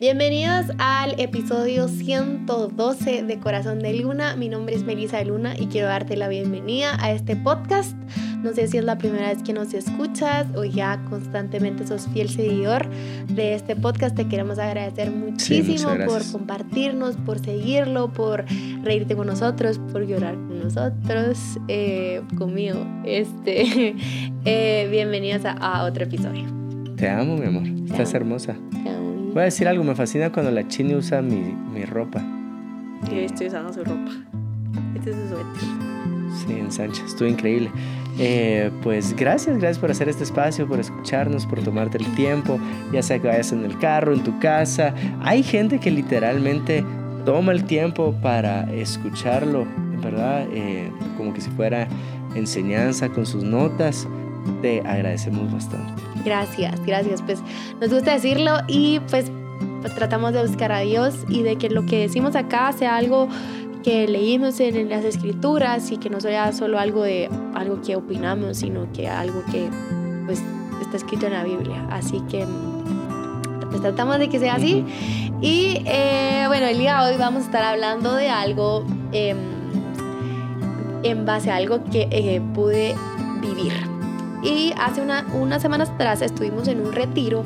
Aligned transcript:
Bienvenidos 0.00 0.64
al 0.78 1.20
episodio 1.20 1.86
112 1.86 3.22
de 3.22 3.38
Corazón 3.38 3.80
de 3.80 3.92
Luna. 3.92 4.34
Mi 4.34 4.48
nombre 4.48 4.74
es 4.74 4.82
Melissa 4.82 5.18
de 5.18 5.26
Luna 5.26 5.52
y 5.58 5.66
quiero 5.66 5.88
darte 5.88 6.16
la 6.16 6.28
bienvenida 6.28 6.96
a 7.04 7.12
este 7.12 7.36
podcast. 7.36 7.94
No 8.42 8.54
sé 8.54 8.66
si 8.68 8.78
es 8.78 8.84
la 8.84 8.96
primera 8.96 9.28
vez 9.28 9.42
que 9.42 9.52
nos 9.52 9.74
escuchas 9.74 10.46
o 10.56 10.64
ya 10.64 11.04
constantemente 11.10 11.86
sos 11.86 12.08
fiel 12.14 12.30
seguidor 12.30 12.88
de 13.28 13.52
este 13.52 13.76
podcast. 13.76 14.16
Te 14.16 14.26
queremos 14.26 14.58
agradecer 14.58 15.10
muchísimo 15.10 15.90
por 16.06 16.22
compartirnos, 16.32 17.16
por 17.16 17.38
seguirlo, 17.38 18.10
por 18.10 18.46
reírte 18.82 19.14
con 19.14 19.26
nosotros, 19.26 19.78
por 19.92 20.06
llorar 20.06 20.36
con 20.36 20.60
nosotros, 20.60 21.58
eh, 21.68 22.22
conmigo. 22.38 22.86
Este, 23.04 23.96
eh, 24.46 24.88
bienvenidos 24.90 25.44
a, 25.44 25.52
a, 25.52 25.84
otro 25.84 26.04
episodio. 26.04 26.46
Te 26.96 27.06
amo, 27.06 27.36
mi 27.36 27.44
amor. 27.44 27.64
Estás 27.84 28.14
hermosa. 28.14 28.56
Te 28.82 28.88
amo. 28.88 29.09
Voy 29.32 29.42
a 29.42 29.44
decir 29.44 29.68
algo, 29.68 29.84
me 29.84 29.94
fascina 29.94 30.32
cuando 30.32 30.50
la 30.50 30.66
chini 30.66 30.94
usa 30.94 31.22
mi, 31.22 31.54
mi 31.72 31.84
ropa. 31.84 32.20
Yo 33.08 33.16
estoy 33.16 33.46
usando 33.46 33.72
su 33.72 33.84
ropa. 33.84 34.10
Este 34.96 35.10
es 35.10 35.16
su 35.16 35.28
suéter. 35.28 35.62
Sí, 36.36 36.52
en 36.52 36.72
Sánchez, 36.72 37.04
estuvo 37.06 37.28
increíble. 37.28 37.70
Eh, 38.18 38.70
pues 38.82 39.14
gracias, 39.14 39.56
gracias 39.58 39.78
por 39.78 39.90
hacer 39.92 40.08
este 40.08 40.24
espacio, 40.24 40.66
por 40.66 40.80
escucharnos, 40.80 41.46
por 41.46 41.60
tomarte 41.62 41.98
el 41.98 42.06
tiempo, 42.16 42.58
ya 42.92 43.02
sea 43.02 43.20
que 43.20 43.28
vayas 43.28 43.52
en 43.52 43.64
el 43.64 43.78
carro, 43.78 44.12
en 44.12 44.24
tu 44.24 44.38
casa. 44.40 44.94
Hay 45.22 45.44
gente 45.44 45.78
que 45.78 45.92
literalmente 45.92 46.84
toma 47.24 47.52
el 47.52 47.64
tiempo 47.64 48.14
para 48.20 48.70
escucharlo, 48.72 49.64
¿verdad? 50.02 50.46
Eh, 50.52 50.90
como 51.16 51.32
que 51.32 51.40
si 51.40 51.50
fuera 51.50 51.86
enseñanza 52.34 53.08
con 53.10 53.26
sus 53.26 53.44
notas. 53.44 54.08
Te 54.62 54.80
agradecemos 54.80 55.52
bastante. 55.52 56.02
Gracias, 56.24 56.80
gracias. 56.84 57.22
Pues 57.22 57.40
nos 57.80 57.92
gusta 57.92 58.12
decirlo 58.12 58.58
y 58.68 59.00
pues, 59.10 59.30
pues, 59.80 59.94
tratamos 59.94 60.32
de 60.32 60.42
buscar 60.42 60.72
a 60.72 60.80
Dios 60.80 61.14
y 61.28 61.42
de 61.42 61.56
que 61.56 61.70
lo 61.70 61.86
que 61.86 62.00
decimos 62.00 62.36
acá 62.36 62.72
sea 62.72 62.96
algo 62.96 63.28
que 63.82 64.06
leímos 64.06 64.60
en, 64.60 64.88
las 64.88 65.04
escrituras 65.04 65.90
y 65.90 65.96
que 65.96 66.10
no 66.10 66.20
sea 66.20 66.52
solo 66.52 66.78
algo 66.78 67.02
de 67.02 67.30
algo 67.54 67.80
que 67.80 67.96
opinamos, 67.96 68.58
sino 68.58 68.92
que 68.92 69.08
algo 69.08 69.42
que 69.50 69.68
pues 70.26 70.42
está 70.82 70.96
escrito 70.96 71.26
en 71.26 71.32
la 71.32 71.44
Biblia. 71.44 71.86
Así 71.90 72.20
que 72.30 72.46
pues 73.70 73.80
tratamos 73.80 74.18
de 74.18 74.28
que 74.28 74.38
sea 74.38 74.54
así. 74.54 74.84
Y 75.40 75.82
eh, 75.86 76.44
bueno, 76.48 76.66
el 76.66 76.78
día 76.78 77.02
de 77.02 77.12
hoy 77.12 77.18
vamos 77.18 77.42
a 77.42 77.46
estar 77.46 77.64
hablando 77.64 78.14
de 78.14 78.28
algo 78.28 78.84
em, 79.12 79.38
en 81.02 81.24
base 81.24 81.50
a 81.50 81.56
algo 81.56 81.82
que 81.84 82.08
eh, 82.10 82.42
pude 82.54 82.94
vivir. 83.40 83.89
Y 84.42 84.72
hace 84.78 85.00
una, 85.00 85.26
unas 85.34 85.62
semanas 85.62 85.90
atrás 85.90 86.22
estuvimos 86.22 86.68
en 86.68 86.80
un 86.80 86.92
retiro 86.92 87.42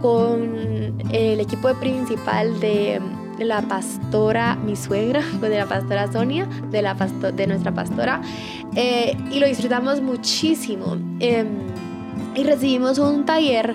con 0.00 0.96
el 1.10 1.40
equipo 1.40 1.72
principal 1.74 2.58
de 2.60 3.00
la 3.38 3.62
pastora, 3.62 4.56
mi 4.56 4.76
suegra, 4.76 5.22
de 5.40 5.50
la 5.50 5.66
pastora 5.66 6.10
Sonia, 6.10 6.48
de, 6.70 6.82
la 6.82 6.94
de 6.94 7.46
nuestra 7.46 7.72
pastora, 7.72 8.20
eh, 8.74 9.16
y 9.30 9.38
lo 9.38 9.46
disfrutamos 9.46 10.00
muchísimo. 10.00 10.96
Em, 11.20 11.46
y 12.34 12.42
recibimos 12.42 12.98
un 12.98 13.24
taller 13.24 13.74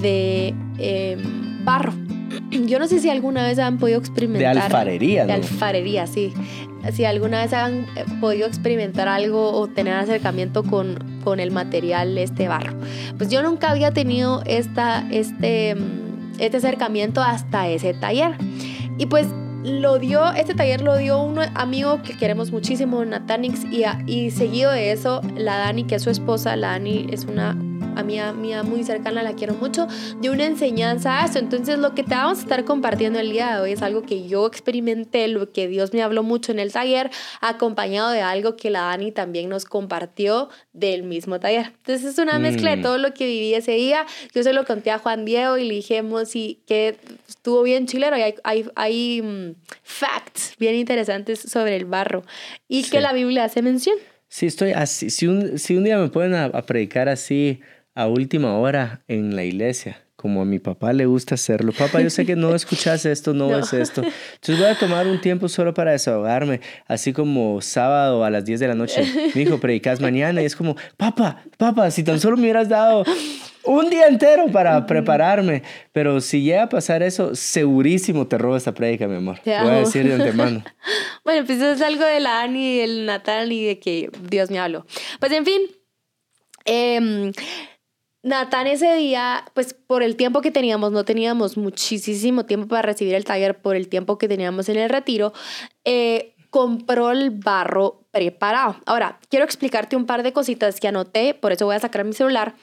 de 0.00 0.54
em, 0.78 1.64
barro. 1.64 1.92
Yo 2.50 2.78
no 2.78 2.86
sé 2.86 3.00
si 3.00 3.08
alguna 3.08 3.44
vez 3.44 3.58
han 3.58 3.78
podido 3.78 3.98
experimentar. 3.98 4.54
De 4.54 4.60
alfarería, 4.60 5.26
De 5.26 5.32
alfarería, 5.32 6.06
sí 6.06 6.32
si 6.92 7.04
alguna 7.04 7.42
vez 7.42 7.52
han 7.52 7.86
eh, 7.96 8.04
podido 8.20 8.46
experimentar 8.46 9.08
algo 9.08 9.52
o 9.52 9.66
tener 9.68 9.94
acercamiento 9.94 10.62
con, 10.62 10.98
con 11.24 11.40
el 11.40 11.50
material 11.50 12.16
este 12.18 12.48
barro. 12.48 12.74
Pues 13.16 13.30
yo 13.30 13.42
nunca 13.42 13.70
había 13.70 13.92
tenido 13.92 14.42
esta, 14.46 15.06
este, 15.10 15.74
mm, 15.74 16.40
este 16.40 16.56
acercamiento 16.58 17.22
hasta 17.22 17.68
ese 17.68 17.94
taller. 17.94 18.36
Y 18.96 19.06
pues 19.06 19.26
lo 19.64 19.98
dio, 19.98 20.32
este 20.32 20.54
taller 20.54 20.80
lo 20.80 20.96
dio 20.96 21.20
un 21.22 21.38
amigo 21.54 22.02
que 22.02 22.16
queremos 22.16 22.52
muchísimo, 22.52 23.04
Natanix, 23.04 23.64
y, 23.64 23.84
y 24.06 24.30
seguido 24.30 24.72
de 24.72 24.92
eso, 24.92 25.20
la 25.36 25.58
Dani, 25.58 25.84
que 25.84 25.96
es 25.96 26.02
su 26.02 26.10
esposa, 26.10 26.56
la 26.56 26.68
Dani 26.68 27.06
es 27.10 27.24
una 27.24 27.56
a 27.98 28.32
mía 28.32 28.62
muy 28.62 28.84
cercana, 28.84 29.22
la 29.22 29.34
quiero 29.34 29.54
mucho, 29.54 29.86
de 30.20 30.30
una 30.30 30.44
enseñanza 30.44 31.22
a 31.22 31.26
eso. 31.26 31.38
Entonces 31.38 31.78
lo 31.78 31.94
que 31.94 32.02
te 32.02 32.14
vamos 32.14 32.38
a 32.38 32.42
estar 32.42 32.64
compartiendo 32.64 33.18
el 33.18 33.32
día 33.32 33.54
de 33.54 33.60
hoy 33.60 33.72
es 33.72 33.82
algo 33.82 34.02
que 34.02 34.28
yo 34.28 34.46
experimenté, 34.46 35.28
lo 35.28 35.52
que 35.52 35.68
Dios 35.68 35.92
me 35.92 36.02
habló 36.02 36.22
mucho 36.22 36.52
en 36.52 36.58
el 36.58 36.72
taller, 36.72 37.10
acompañado 37.40 38.10
de 38.10 38.20
algo 38.20 38.56
que 38.56 38.70
la 38.70 38.82
Dani 38.82 39.12
también 39.12 39.48
nos 39.48 39.64
compartió 39.64 40.48
del 40.72 41.02
mismo 41.02 41.40
taller. 41.40 41.72
Entonces 41.78 42.04
es 42.04 42.18
una 42.18 42.38
mezcla 42.38 42.70
de 42.70 42.76
mm. 42.78 42.82
todo 42.82 42.98
lo 42.98 43.14
que 43.14 43.26
viví 43.26 43.54
ese 43.54 43.72
día. 43.72 44.06
Yo 44.34 44.42
se 44.42 44.52
lo 44.52 44.64
conté 44.64 44.90
a 44.90 44.98
Juan 44.98 45.24
Diego 45.24 45.58
y 45.58 45.66
le 45.66 45.74
dijimos 45.74 46.36
y 46.36 46.62
que 46.66 46.96
estuvo 47.28 47.62
bien 47.62 47.86
chilero 47.86 48.16
y 48.16 48.22
hay, 48.22 48.34
hay, 48.44 48.70
hay 48.74 49.22
mm, 49.22 49.54
facts 49.82 50.54
bien 50.58 50.74
interesantes 50.74 51.40
sobre 51.40 51.76
el 51.76 51.84
barro 51.84 52.22
y 52.68 52.84
que 52.84 53.00
la 53.00 53.12
Biblia 53.12 53.44
hace 53.44 53.62
mención. 53.62 53.96
Sí, 54.28 54.46
estoy 54.46 54.72
así. 54.72 55.08
Si 55.08 55.26
un, 55.26 55.58
si 55.58 55.76
un 55.76 55.84
día 55.84 55.96
me 55.98 56.08
pueden 56.08 56.34
a 56.34 56.62
predicar 56.62 57.08
así, 57.08 57.60
a 57.98 58.06
última 58.06 58.56
hora 58.56 59.02
en 59.08 59.34
la 59.34 59.42
iglesia, 59.42 60.00
como 60.14 60.42
a 60.42 60.44
mi 60.44 60.60
papá 60.60 60.92
le 60.92 61.06
gusta 61.06 61.34
hacerlo. 61.34 61.72
Papá, 61.72 62.00
yo 62.00 62.10
sé 62.10 62.24
que 62.24 62.36
no 62.36 62.54
escuchas 62.54 63.04
esto, 63.04 63.34
no, 63.34 63.58
es 63.58 63.72
esto. 63.72 64.02
Entonces 64.04 64.56
voy 64.56 64.66
a 64.66 64.78
tomar 64.78 65.08
un 65.08 65.20
tiempo 65.20 65.48
solo 65.48 65.74
para 65.74 65.90
desahogarme, 65.90 66.60
así 66.86 67.12
como 67.12 67.60
sábado 67.60 68.22
a 68.22 68.30
las 68.30 68.44
10 68.44 68.60
de 68.60 68.68
la 68.68 68.76
noche. 68.76 69.02
Mi 69.34 69.42
hijo, 69.42 69.58
predicas 69.58 70.00
mañana 70.00 70.40
y 70.40 70.44
es 70.44 70.54
como, 70.54 70.76
papá, 70.96 71.42
papá, 71.56 71.90
si 71.90 72.04
tan 72.04 72.20
solo 72.20 72.36
me 72.36 72.42
hubieras 72.44 72.68
dado 72.68 73.02
un 73.64 73.90
día 73.90 74.06
entero 74.06 74.46
para 74.46 74.86
prepararme. 74.86 75.64
Pero 75.90 76.20
si 76.20 76.42
llega 76.42 76.62
a 76.62 76.68
pasar 76.68 77.02
eso, 77.02 77.34
segurísimo 77.34 78.28
te 78.28 78.38
robo 78.38 78.56
esta 78.56 78.72
predica, 78.74 79.08
mi 79.08 79.16
amor. 79.16 79.40
Te 79.40 79.60
voy 79.60 79.70
a 79.70 79.78
decir 79.80 80.06
de 80.06 80.14
antemano. 80.14 80.62
bueno, 81.24 81.44
pues 81.44 81.58
eso 81.58 81.72
es 81.72 81.82
algo 81.82 82.04
de 82.04 82.20
la 82.20 82.42
Ani, 82.42 82.78
del 82.78 83.06
Natal 83.06 83.50
y 83.50 83.64
de 83.64 83.80
que 83.80 84.08
Dios 84.30 84.52
me 84.52 84.60
habló. 84.60 84.86
Pues 85.18 85.32
en 85.32 85.44
fin. 85.44 85.62
Eh, 86.64 87.32
Natán 88.22 88.66
ese 88.66 88.94
día, 88.94 89.44
pues 89.54 89.74
por 89.74 90.02
el 90.02 90.16
tiempo 90.16 90.40
que 90.40 90.50
teníamos, 90.50 90.90
no 90.90 91.04
teníamos 91.04 91.56
muchísimo 91.56 92.46
tiempo 92.46 92.66
para 92.66 92.82
recibir 92.82 93.14
el 93.14 93.24
taller 93.24 93.60
por 93.60 93.76
el 93.76 93.88
tiempo 93.88 94.18
que 94.18 94.26
teníamos 94.26 94.68
en 94.68 94.76
el 94.76 94.90
retiro, 94.90 95.32
eh, 95.84 96.34
compró 96.50 97.12
el 97.12 97.30
barro 97.30 98.02
preparado. 98.10 98.76
Ahora, 98.86 99.20
quiero 99.28 99.44
explicarte 99.44 99.94
un 99.94 100.04
par 100.04 100.24
de 100.24 100.32
cositas 100.32 100.80
que 100.80 100.88
anoté, 100.88 101.34
por 101.34 101.52
eso 101.52 101.66
voy 101.66 101.76
a 101.76 101.80
sacar 101.80 102.04
mi 102.04 102.12
celular. 102.12 102.54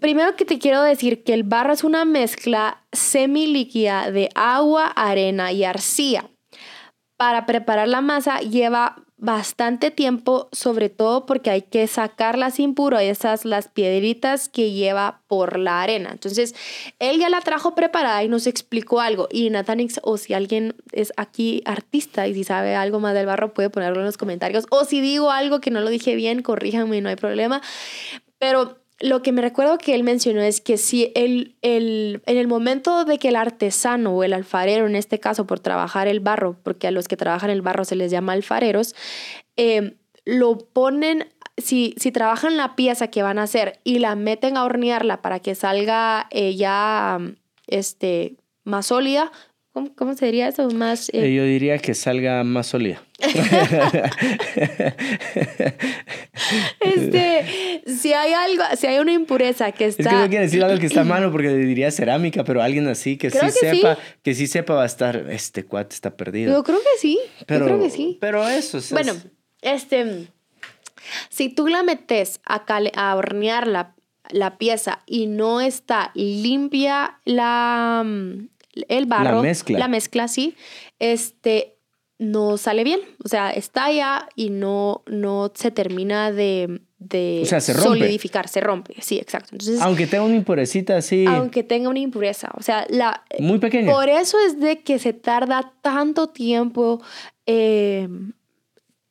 Primero 0.00 0.36
que 0.36 0.44
te 0.44 0.58
quiero 0.58 0.82
decir 0.82 1.24
que 1.24 1.34
el 1.34 1.42
barro 1.42 1.72
es 1.72 1.82
una 1.82 2.04
mezcla 2.04 2.82
semilíquida 2.92 4.10
de 4.12 4.30
agua, 4.34 4.86
arena 4.86 5.50
y 5.50 5.64
arcilla. 5.64 6.30
Para 7.16 7.46
preparar 7.46 7.88
la 7.88 8.00
masa 8.00 8.40
lleva 8.40 9.04
bastante 9.22 9.92
tiempo, 9.92 10.48
sobre 10.50 10.88
todo 10.88 11.26
porque 11.26 11.50
hay 11.50 11.62
que 11.62 11.86
sacar 11.86 12.36
las 12.36 12.58
impurezas, 12.58 13.44
las 13.44 13.68
piedritas 13.68 14.48
que 14.48 14.72
lleva 14.72 15.20
por 15.28 15.60
la 15.60 15.80
arena. 15.80 16.10
Entonces, 16.10 16.56
él 16.98 17.20
ya 17.20 17.28
la 17.28 17.40
trajo 17.40 17.76
preparada 17.76 18.24
y 18.24 18.28
nos 18.28 18.48
explicó 18.48 19.00
algo. 19.00 19.28
Y 19.30 19.48
Nathanix, 19.50 20.00
o 20.02 20.16
si 20.16 20.34
alguien 20.34 20.74
es 20.90 21.12
aquí 21.16 21.62
artista 21.66 22.26
y 22.26 22.34
si 22.34 22.42
sabe 22.42 22.74
algo 22.74 22.98
más 22.98 23.14
del 23.14 23.26
barro, 23.26 23.54
puede 23.54 23.70
ponerlo 23.70 24.00
en 24.00 24.06
los 24.06 24.18
comentarios. 24.18 24.66
O 24.70 24.84
si 24.84 25.00
digo 25.00 25.30
algo 25.30 25.60
que 25.60 25.70
no 25.70 25.80
lo 25.80 25.88
dije 25.88 26.16
bien, 26.16 26.42
corríjanme, 26.42 27.00
no 27.00 27.08
hay 27.08 27.16
problema. 27.16 27.62
Pero 28.38 28.81
lo 29.02 29.20
que 29.20 29.32
me 29.32 29.42
recuerdo 29.42 29.78
que 29.78 29.94
él 29.94 30.04
mencionó 30.04 30.40
es 30.42 30.60
que 30.60 30.76
si 30.78 31.12
el, 31.14 31.56
el, 31.60 32.22
en 32.24 32.36
el 32.36 32.46
momento 32.46 33.04
de 33.04 33.18
que 33.18 33.28
el 33.28 33.36
artesano 33.36 34.12
o 34.14 34.22
el 34.22 34.32
alfarero, 34.32 34.86
en 34.86 34.94
este 34.94 35.18
caso 35.18 35.46
por 35.46 35.58
trabajar 35.60 36.06
el 36.06 36.20
barro, 36.20 36.56
porque 36.62 36.86
a 36.86 36.92
los 36.92 37.08
que 37.08 37.16
trabajan 37.16 37.50
el 37.50 37.62
barro 37.62 37.84
se 37.84 37.96
les 37.96 38.12
llama 38.12 38.32
alfareros, 38.32 38.94
eh, 39.56 39.96
lo 40.24 40.58
ponen, 40.58 41.26
si, 41.56 41.94
si 41.98 42.12
trabajan 42.12 42.56
la 42.56 42.76
pieza 42.76 43.08
que 43.08 43.24
van 43.24 43.40
a 43.40 43.42
hacer 43.42 43.80
y 43.82 43.98
la 43.98 44.14
meten 44.14 44.56
a 44.56 44.64
hornearla 44.64 45.20
para 45.20 45.40
que 45.40 45.56
salga 45.56 46.28
eh, 46.30 46.54
ya 46.54 47.18
este, 47.66 48.36
más 48.64 48.86
sólida, 48.86 49.32
¿Cómo, 49.72 50.12
se 50.14 50.26
diría 50.26 50.48
eso? 50.48 50.68
Más, 50.68 51.08
eh, 51.08 51.24
eh, 51.24 51.34
Yo 51.34 51.44
diría 51.44 51.78
que 51.78 51.94
salga 51.94 52.44
más 52.44 52.66
sólida. 52.66 53.02
este, 56.80 57.46
si 57.86 58.12
hay 58.12 58.32
algo, 58.32 58.62
si 58.76 58.86
hay 58.86 58.98
una 58.98 59.12
impureza 59.12 59.72
que 59.72 59.86
está... 59.86 60.02
Es 60.02 60.08
que 60.08 60.14
no 60.14 60.28
quiere 60.28 60.44
decir 60.44 60.64
algo 60.64 60.78
que 60.78 60.86
está 60.86 61.04
malo 61.04 61.30
porque 61.32 61.48
diría 61.54 61.90
cerámica, 61.90 62.44
pero 62.44 62.62
alguien 62.62 62.86
así 62.88 63.16
que 63.16 63.30
sí 63.30 63.38
sepa, 63.50 63.98
que 64.22 64.34
sí 64.34 64.46
sepa 64.46 64.74
va 64.74 64.82
a 64.82 64.86
estar, 64.86 65.26
este 65.30 65.64
cuate 65.64 65.94
está 65.94 66.16
perdido. 66.16 66.52
Yo 66.52 66.62
creo 66.62 66.78
que 66.78 66.98
sí, 66.98 67.18
pero, 67.46 67.66
yo 67.66 67.74
creo 67.74 67.84
que 67.84 67.90
sí. 67.90 68.18
Pero 68.20 68.48
eso 68.48 68.78
es... 68.78 68.92
Bueno, 68.92 69.14
este, 69.60 70.26
si 71.28 71.48
tú 71.48 71.68
la 71.68 71.82
metes 71.82 72.40
a, 72.44 72.64
a 72.94 73.16
hornear 73.16 73.66
la, 73.66 73.94
la 74.30 74.58
pieza 74.58 75.00
y 75.06 75.26
no 75.26 75.60
está 75.60 76.10
limpia 76.14 77.20
la 77.24 78.04
el 78.88 79.06
barro, 79.06 79.36
la 79.36 79.42
mezcla, 79.42 79.78
la 79.78 79.88
mezcla 79.88 80.28
sí, 80.28 80.56
este, 80.98 81.76
no 82.18 82.56
sale 82.56 82.84
bien. 82.84 83.00
O 83.24 83.28
sea, 83.28 83.50
estalla 83.50 84.28
y 84.34 84.50
no, 84.50 85.02
no 85.06 85.52
se 85.54 85.70
termina 85.70 86.32
de, 86.32 86.80
de 87.08 87.40
O 87.42 87.46
sea, 87.46 87.60
se 87.60 87.72
rompe. 87.72 87.88
solidificar, 87.88 88.48
se 88.48 88.60
rompe, 88.60 88.94
sí, 89.00 89.18
exacto. 89.18 89.50
Entonces, 89.52 89.80
Aunque 89.80 90.06
tenga 90.06 90.24
una 90.24 90.36
impurecita 90.36 90.96
así, 90.96 91.24
aunque 91.26 91.62
tenga 91.62 91.88
una 91.88 91.98
impureza, 91.98 92.50
o 92.56 92.62
sea, 92.62 92.86
la, 92.90 93.24
muy 93.38 93.58
pequeña. 93.58 93.92
por 93.92 94.08
eso 94.08 94.38
es 94.46 94.58
de 94.60 94.80
que 94.82 94.98
se 94.98 95.12
tarda 95.12 95.72
tanto 95.82 96.28
tiempo 96.28 97.00
eh, 97.46 98.08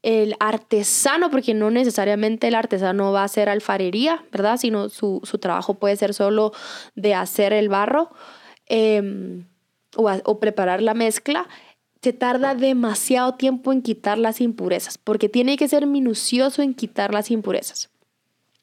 el 0.03 0.35
artesano, 0.39 1.29
porque 1.29 1.53
no 1.53 1.69
necesariamente 1.69 2.47
el 2.47 2.55
artesano 2.55 3.11
va 3.11 3.21
a 3.21 3.25
hacer 3.25 3.49
alfarería, 3.49 4.23
¿verdad? 4.31 4.57
Sino 4.57 4.89
su, 4.89 5.21
su 5.23 5.37
trabajo 5.37 5.75
puede 5.75 5.95
ser 5.95 6.13
solo 6.15 6.53
de 6.95 7.13
hacer 7.13 7.53
el 7.53 7.69
barro 7.69 8.09
eh, 8.67 9.43
o, 9.95 10.09
a- 10.09 10.21
o 10.25 10.39
preparar 10.39 10.81
la 10.81 10.93
mezcla. 10.95 11.47
Se 12.01 12.13
tarda 12.13 12.55
demasiado 12.55 13.35
tiempo 13.35 13.71
en 13.71 13.81
quitar 13.81 14.17
las 14.17 14.41
impurezas, 14.41 14.97
porque 14.97 15.29
tiene 15.29 15.55
que 15.57 15.67
ser 15.67 15.85
minucioso 15.85 16.61
en 16.61 16.73
quitar 16.73 17.13
las 17.13 17.29
impurezas. 17.29 17.89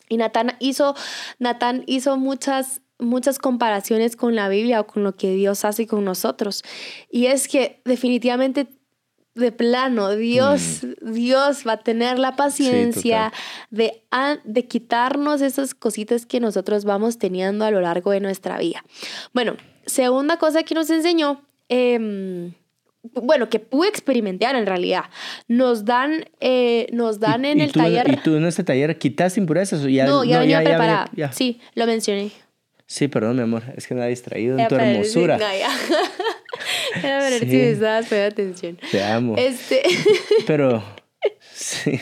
Y 0.09 0.17
Natán 0.17 0.57
hizo, 0.59 0.95
Natán 1.39 1.85
hizo 1.87 2.17
muchas, 2.17 2.81
muchas 2.99 3.39
comparaciones 3.39 4.17
con 4.17 4.35
la 4.35 4.49
Biblia 4.49 4.81
o 4.81 4.87
con 4.87 5.05
lo 5.05 5.15
que 5.15 5.33
Dios 5.35 5.65
hace 5.65 5.87
con 5.87 6.05
nosotros. 6.05 6.63
Y 7.11 7.27
es 7.27 7.47
que 7.47 7.81
definitivamente, 7.85 8.67
de 9.35 9.53
plano, 9.53 10.17
Dios, 10.17 10.81
Dios 11.01 11.63
va 11.65 11.75
a 11.75 11.77
tener 11.81 12.19
la 12.19 12.35
paciencia 12.35 13.33
de, 13.71 14.03
a- 14.11 14.39
de 14.43 14.67
quitarnos 14.67 15.43
esas 15.43 15.75
cositas 15.77 16.27
que 16.27 16.41
nosotros 16.41 16.85
vamos 16.85 17.19
teniendo 17.19 17.65
a 17.65 17.71
lo 17.71 17.81
largo 17.81 18.11
de 18.11 18.19
nuestra 18.19 18.59
vida. 18.59 18.83
Bueno, 19.33 19.57
segunda 19.87 20.39
cosa 20.39 20.65
que 20.65 20.75
nos 20.75 20.91
enseñó, 20.91 21.43
em, 21.69 22.53
bueno, 23.03 23.49
que 23.49 23.59
pude 23.61 23.89
experimentar 23.89 24.57
en 24.57 24.67
realidad, 24.67 25.05
nos 25.47 25.85
dan, 25.85 26.25
eh, 26.41 26.87
nos 26.93 27.21
dan 27.21 27.45
Y- 27.45 27.49
en 27.49 27.61
el 27.61 27.73
tú, 27.73 27.81
taller... 27.81 28.09
¿Y 28.11 28.17
tú 28.17 28.37
en 28.37 28.45
este 28.47 28.65
taller 28.65 28.99
quitaste 28.99 29.41
impurezas? 29.41 29.83
o 29.85 29.89
ya, 29.89 30.07
no, 30.07 30.25
ya 30.25 30.41
venía 30.41 30.63
ya- 30.63 30.69
preparada. 30.69 31.11
ya- 31.15 31.33
Sí, 31.33 31.61
lo 31.75 31.87
mencioné. 31.87 32.31
Sí, 32.87 33.07
perdón, 33.09 33.37
mi 33.37 33.43
amor. 33.43 33.63
Es 33.77 33.87
que 33.87 33.95
me 33.95 34.03
ha 34.03 34.07
distraído 34.07 34.59
en 34.59 34.67
tu 34.67 34.75
hermosura. 34.77 35.37
no, 35.37 35.45
ya. 35.45 35.69
Era 37.07 37.19
ver 37.19 37.35
Sí. 37.35 37.51
si 37.51 37.57
me 37.57 37.71
estabas 37.71 38.07
poniendo 38.07 38.33
atención. 38.33 38.79
Te 38.91 39.05
amo. 39.05 39.35
Este, 39.37 39.83
Pero, 40.47 40.83
sí. 41.53 42.01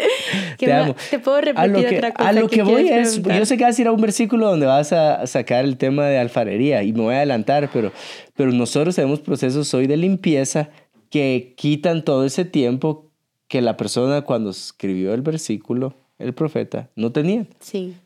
¿qué 0.58 0.66
Te 0.66 0.72
amo. 0.72 0.96
Te 1.10 1.18
puedo 1.18 1.40
repetir 1.40 1.62
a 1.62 1.66
lo 1.66 1.88
que, 1.88 1.96
otra 1.96 2.12
cosa. 2.12 2.28
A 2.28 2.32
lo 2.32 2.48
que, 2.48 2.62
voy 2.62 2.82
quieres 2.84 3.08
es, 3.08 3.14
preguntar? 3.14 3.38
yo 3.38 3.46
sé 3.46 3.56
que 3.56 3.64
vas 3.64 3.78
a 3.78 3.82
ir 3.82 3.88
a 3.88 3.92
un 3.92 4.00
versículo 4.00 4.46
donde 4.48 4.66
vas 4.66 4.92
a 4.92 5.26
sacar 5.26 5.64
el 5.64 5.76
tema 5.76 6.06
de 6.06 6.18
alfarería 6.18 6.82
y 6.82 6.92
me 6.92 7.02
voy 7.02 7.14
a 7.14 7.18
adelantar, 7.18 7.70
pero, 7.72 7.92
pero 8.34 8.52
nosotros 8.52 8.94
tenemos 8.96 9.20
procesos 9.20 9.72
hoy 9.74 9.86
de 9.86 9.96
limpieza 9.96 10.70
que 11.10 11.54
quitan 11.56 12.04
todo 12.04 12.24
ese 12.24 12.44
tiempo 12.44 13.10
que 13.48 13.60
la 13.62 13.76
persona 13.76 14.22
cuando 14.22 14.50
escribió 14.50 15.12
el 15.12 15.22
versículo, 15.22 15.94
el 16.18 16.34
profeta, 16.34 16.88
no 16.94 17.10
tenía. 17.10 17.46
Sí, 17.58 17.96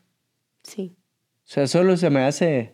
sí. 0.63 0.95
O 0.97 1.47
sea, 1.47 1.67
solo 1.67 1.95
se 1.97 2.09
me 2.09 2.21
hace 2.23 2.73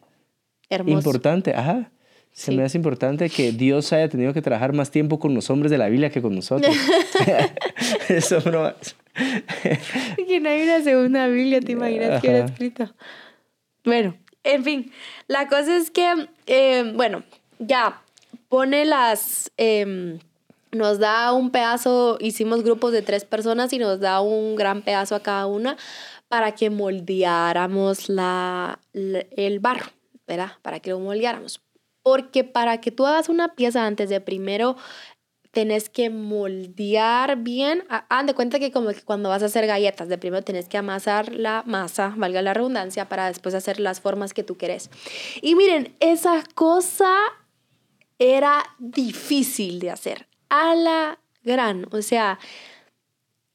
Hermoso. 0.70 0.98
importante, 0.98 1.54
ajá. 1.54 1.92
Se 2.32 2.52
Sí. 2.52 2.58
me 2.58 2.64
hace 2.64 2.78
importante 2.78 3.30
que 3.30 3.52
Dios 3.52 3.92
haya 3.92 4.08
tenido 4.08 4.32
que 4.34 4.42
trabajar 4.42 4.72
más 4.72 4.90
tiempo 4.90 5.20
con 5.20 5.34
los 5.34 5.50
hombres 5.50 5.70
de 5.70 5.78
la 5.78 5.90
Biblia 5.90 6.10
que 6.12 6.22
con 6.22 6.34
nosotros. 6.34 6.74
Eso 8.08 8.40
no 8.50 8.74
Que 10.28 10.40
no 10.40 10.50
hay 10.50 10.64
una 10.64 10.82
segunda 10.84 11.28
Biblia, 11.28 11.60
¿te 11.62 11.74
imaginas 11.74 12.22
que 12.22 12.30
Ajá. 12.30 12.46
escrito? 12.46 12.94
Bueno, 13.84 14.16
en 14.44 14.64
fin, 14.64 14.92
la 15.28 15.48
cosa 15.48 15.76
es 15.76 15.92
que, 15.92 16.28
eh, 16.48 16.92
bueno, 16.96 17.24
ya 17.60 18.02
pone 18.50 18.86
las, 18.86 19.52
eh, 19.58 20.20
nos 20.72 21.00
da 21.00 21.34
un 21.34 21.52
pedazo, 21.52 22.18
hicimos 22.22 22.64
grupos 22.64 22.92
de 22.92 23.02
tres 23.02 23.26
personas 23.26 23.74
y 23.74 23.80
nos 23.80 24.00
da 24.00 24.22
un 24.22 24.56
gran 24.56 24.82
pedazo 24.82 25.16
a 25.16 25.20
cada 25.24 25.46
una 25.48 25.78
para 26.28 26.54
que 26.54 26.70
moldeáramos 26.70 28.08
la, 28.08 28.80
la- 28.94 29.26
el 29.36 29.60
barro, 29.60 29.88
¿verdad? 30.28 30.54
Para 30.62 30.80
que 30.80 30.92
lo 30.92 31.00
moldeáramos. 31.00 31.62
Porque 32.04 32.44
para 32.44 32.80
que 32.82 32.90
tú 32.92 33.06
hagas 33.06 33.30
una 33.30 33.54
pieza 33.54 33.86
antes 33.86 34.10
de 34.10 34.22
primero 34.22 34.76
tenés 35.52 35.90
que 35.90 36.10
moldear 36.10 37.38
bien. 37.38 37.84
Hagan 37.90 38.26
de 38.26 38.34
cuenta 38.34 38.60
que 38.60 38.72
como 38.72 38.90
que 38.90 39.02
cuando 39.02 39.30
vas 39.30 39.44
a 39.44 39.48
hacer 39.48 39.68
galletas, 39.68 40.08
de 40.10 40.18
primero 40.18 40.44
tenés 40.44 40.68
que 40.68 40.78
amasar 40.78 41.34
la 41.34 41.64
masa, 41.66 42.14
valga 42.18 42.42
la 42.42 42.54
redundancia, 42.54 43.10
para 43.10 43.28
después 43.28 43.54
hacer 43.54 43.80
las 43.80 44.02
formas 44.02 44.34
que 44.34 44.44
tú 44.44 44.58
querés. 44.58 44.90
Y 45.42 45.56
miren, 45.56 45.96
esa 46.00 46.44
cosa 46.56 47.14
era 48.18 48.64
difícil 48.80 49.80
de 49.80 49.92
hacer. 49.92 50.28
A 50.50 50.76
la 50.76 51.20
gran. 51.44 51.88
O 51.92 52.02
sea, 52.02 52.40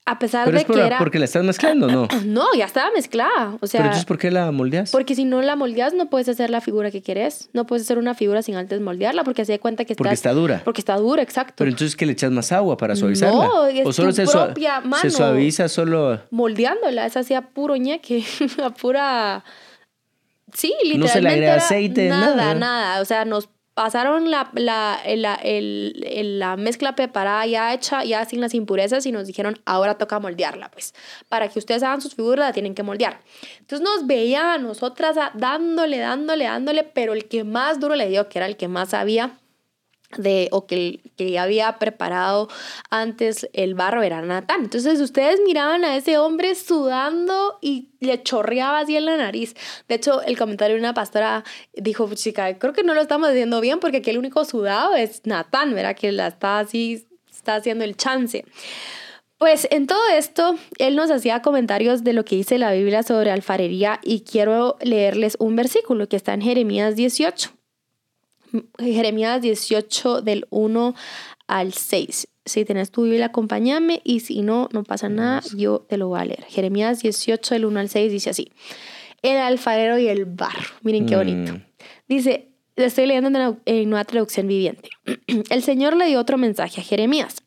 a 0.09 0.19
pesar 0.21 0.45
Pero 0.45 0.55
de 0.57 0.61
es 0.63 0.67
por- 0.67 0.77
que 0.77 0.87
era... 0.87 0.99
porque 0.99 1.19
la 1.19 1.25
estás 1.25 1.43
mezclando, 1.43 1.89
¿no? 1.89 2.07
No, 2.25 2.47
ya 2.57 2.65
estaba 2.65 2.91
mezclada. 2.95 3.57
O 3.61 3.67
sea, 3.67 3.79
Pero 3.81 3.85
entonces, 3.87 4.05
¿por 4.07 4.19
qué 4.19 4.31
la 4.31 4.53
moldeas? 4.53 4.93
porque 4.93 5.15
si 5.17 5.25
no 5.25 5.43
la 5.43 5.57
moldeas, 5.57 5.95
no 5.95 6.09
puedes 6.09 6.29
hacer 6.29 6.49
la 6.49 6.61
figura 6.61 6.91
que 6.93 7.03
quieres. 7.03 7.49
No 7.53 7.67
puedes 7.67 7.85
hacer 7.85 7.99
una 7.99 8.15
figura 8.15 8.41
sin 8.43 8.55
antes 8.55 8.81
moldearla, 8.81 9.25
porque 9.25 9.45
se 9.45 9.53
da 9.53 9.59
cuenta 9.59 9.85
que 9.85 9.95
Porque 9.97 10.15
estás- 10.15 10.31
está 10.31 10.33
dura. 10.33 10.63
Porque 10.65 10.81
está 10.81 10.97
dura, 10.97 11.23
exacto. 11.23 11.55
Pero 11.59 11.71
entonces 11.71 11.97
que 11.97 12.07
le 12.07 12.13
echas 12.13 12.31
más 12.31 12.53
agua 12.53 12.77
para 12.77 12.95
suavizarla. 12.97 13.47
No, 13.47 13.67
es 13.67 13.85
o 13.87 13.93
solo 13.93 14.11
tu 14.11 14.15
se, 14.15 14.27
propia 14.27 14.81
se 14.81 14.87
mano. 14.89 15.11
suaviza 15.11 15.69
solo. 15.69 16.21
moldeándola, 16.31 17.05
es 17.07 17.17
así 17.17 17.35
a 17.35 17.43
puro 17.43 17.77
ñeque, 17.77 18.25
a 18.65 18.71
pura... 18.71 19.45
Sí, 20.53 20.69
literalmente. 20.85 20.99
No 20.99 21.09
se 21.09 21.21
le 21.23 21.29
agrega 21.31 21.55
aceite, 21.57 22.09
nada. 22.09 22.37
nada. 22.37 22.55
Nada, 22.55 23.01
O 23.01 23.05
sea, 23.05 23.25
nos 23.25 23.49
pasaron 23.77 24.31
la, 24.31 24.49
la, 24.55 24.99
la, 25.17 25.35
el- 25.35 26.03
el- 26.07 26.39
la 26.39 26.57
mezcla 26.57 26.95
preparada 26.97 27.45
ya 27.45 27.75
hecha, 27.75 28.03
ya 28.05 28.25
sin 28.25 28.41
las 28.41 28.55
impurezas 28.55 29.05
y 29.05 29.13
nos 29.13 29.27
dijeron, 29.27 29.61
ahora 29.67 29.99
toca 29.99 30.19
moldearla, 30.19 30.71
pues. 30.71 30.95
Para 31.29 31.49
que 31.49 31.59
ustedes 31.59 31.83
hagan 31.83 32.01
sus 32.01 32.15
figuras 32.15 32.47
la 32.47 32.53
tienen 32.55 32.75
que 32.75 32.83
moldear. 32.83 33.21
Entonces 33.61 33.87
nos 33.87 34.07
veían 34.07 34.47
a 34.47 34.59
nosotras 34.59 35.17
dándole, 35.35 35.99
dándole, 35.99 36.45
dándole, 36.45 36.85
pero 36.85 37.13
el 37.13 37.27
que 37.29 37.45
más 37.45 37.79
duro 37.79 37.97
le 37.97 38.09
dio, 38.09 38.31
que 38.31 38.39
era 38.39 38.47
el 38.47 38.57
que 38.57 38.67
más 38.67 38.89
sabía, 38.89 39.33
de 40.17 40.49
o 40.53 40.67
que, 40.67 41.01
que 41.17 41.39
había 41.39 41.79
preparado 41.79 42.49
antes 42.91 43.49
el 43.53 43.75
barro 43.75 44.03
era 44.03 44.21
Natán. 44.23 44.65
Entonces 44.65 45.01
ustedes 45.01 45.41
miraban 45.45 45.85
a 45.85 45.97
ese 45.97 46.19
hombre 46.19 46.55
sudando 46.55 47.59
y 47.61 47.91
le 48.01 48.23
chorreaba 48.23 48.81
así 48.81 48.97
en 48.97 49.07
la 49.07 49.17
nariz. 49.17 49.55
De 49.89 49.97
hecho, 49.97 50.23
el 50.23 50.37
comentario 50.37 50.77
de 50.77 50.81
una 50.81 50.95
pastora 50.95 51.45
dijo, 51.75 52.09
chica, 52.15 52.59
creo 52.59 52.73
que 52.73 52.83
no 52.83 52.95
lo 52.95 53.01
estamos 53.01 53.29
haciendo 53.29 53.61
bien 53.61 53.81
porque 53.81 53.99
aquí 53.99 54.11
el 54.11 54.19
único 54.19 54.45
sudado 54.45 54.95
es 54.95 55.23
Natán, 55.25 55.75
¿verdad? 55.75 55.97
Que 55.97 56.13
la 56.13 56.29
está 56.29 56.59
así, 56.59 57.07
está 57.31 57.57
haciendo 57.57 57.85
el 57.85 57.97
chance. 57.97 58.45
Pues 59.39 59.69
en 59.71 59.87
todo 59.87 60.01
esto, 60.15 60.57
él 60.79 60.97
nos 60.97 61.11
hacía 61.11 61.43
comentarios 61.43 62.03
de 62.05 62.15
lo 62.15 62.25
que 62.25 62.37
dice 62.37 62.57
la 62.57 62.73
Biblia 62.73 63.03
sobre 63.03 63.31
alfarería 63.31 64.01
y 64.03 64.21
quiero 64.23 64.79
leerles 64.81 65.37
un 65.39 65.57
versículo 65.57 66.09
que 66.09 66.17
está 66.17 66.33
en 66.33 66.41
Jeremías 66.41 66.97
18. 66.97 67.56
Jeremías 68.79 69.41
18 69.43 70.23
del 70.23 70.47
1 70.51 70.95
al 71.47 71.73
6. 71.73 72.29
Si 72.45 72.65
tenés 72.65 72.91
tu 72.91 73.03
Biblia, 73.05 73.27
acompáñame 73.27 74.01
y 74.05 74.21
si 74.21 74.43
no, 74.43 74.69
no 74.73 74.85
pasa 74.85 75.09
nada, 75.09 75.43
yo 75.57 75.81
te 75.89 75.97
lo 75.97 76.09
voy 76.09 76.21
a 76.21 76.25
leer. 76.25 76.45
Jeremías 76.49 77.01
18 77.01 77.55
del 77.55 77.65
1 77.65 77.81
al 77.81 77.89
6 77.89 78.13
dice 78.13 78.31
así. 78.31 78.53
El 79.23 79.39
alfarero 79.39 79.99
y 79.99 80.07
el 80.09 80.27
barro. 80.27 80.69
Miren 80.83 81.07
qué 81.07 81.17
bonito. 81.17 81.55
Mm. 81.55 81.63
Dice, 82.09 82.51
lo 82.77 82.85
estoy 82.85 83.07
leyendo 83.07 83.29
en, 83.29 83.33
la- 83.33 83.57
en 83.65 83.91
nueva 83.91 84.05
traducción 84.05 84.47
viviente. 84.47 84.91
El 85.51 85.63
Señor 85.63 85.97
le 85.97 86.07
dio 86.07 86.21
otro 86.21 86.39
mensaje 86.39 86.81
a 86.81 86.85
Jeremías. 86.85 87.43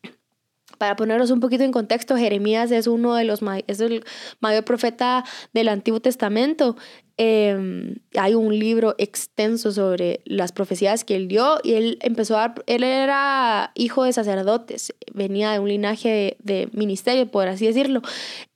Para 0.76 0.96
ponernos 0.96 1.30
un 1.30 1.40
poquito 1.40 1.62
en 1.64 1.72
contexto, 1.72 2.16
Jeremías 2.16 2.70
es 2.70 2.86
uno 2.86 3.14
de 3.14 3.24
los 3.24 3.40
es 3.66 3.80
el 3.80 4.02
mayor 4.40 4.64
profeta 4.64 5.24
del 5.52 5.68
Antiguo 5.68 6.00
Testamento. 6.00 6.74
Eh, 7.22 7.96
hay 8.16 8.34
un 8.34 8.58
libro 8.58 8.94
extenso 8.96 9.72
sobre 9.72 10.20
las 10.24 10.52
profecías 10.52 11.04
que 11.04 11.16
él 11.16 11.28
dio 11.28 11.58
y 11.62 11.74
él 11.74 11.98
empezó 12.00 12.36
a 12.38 12.40
dar- 12.48 12.64
él 12.66 12.82
era 12.82 13.72
hijo 13.74 14.04
de 14.04 14.14
sacerdotes, 14.14 14.94
venía 15.12 15.52
de 15.52 15.58
un 15.58 15.68
linaje 15.68 16.08
de, 16.08 16.36
de 16.42 16.68
ministerio, 16.72 17.26
por 17.30 17.46
así 17.46 17.66
decirlo. 17.66 18.00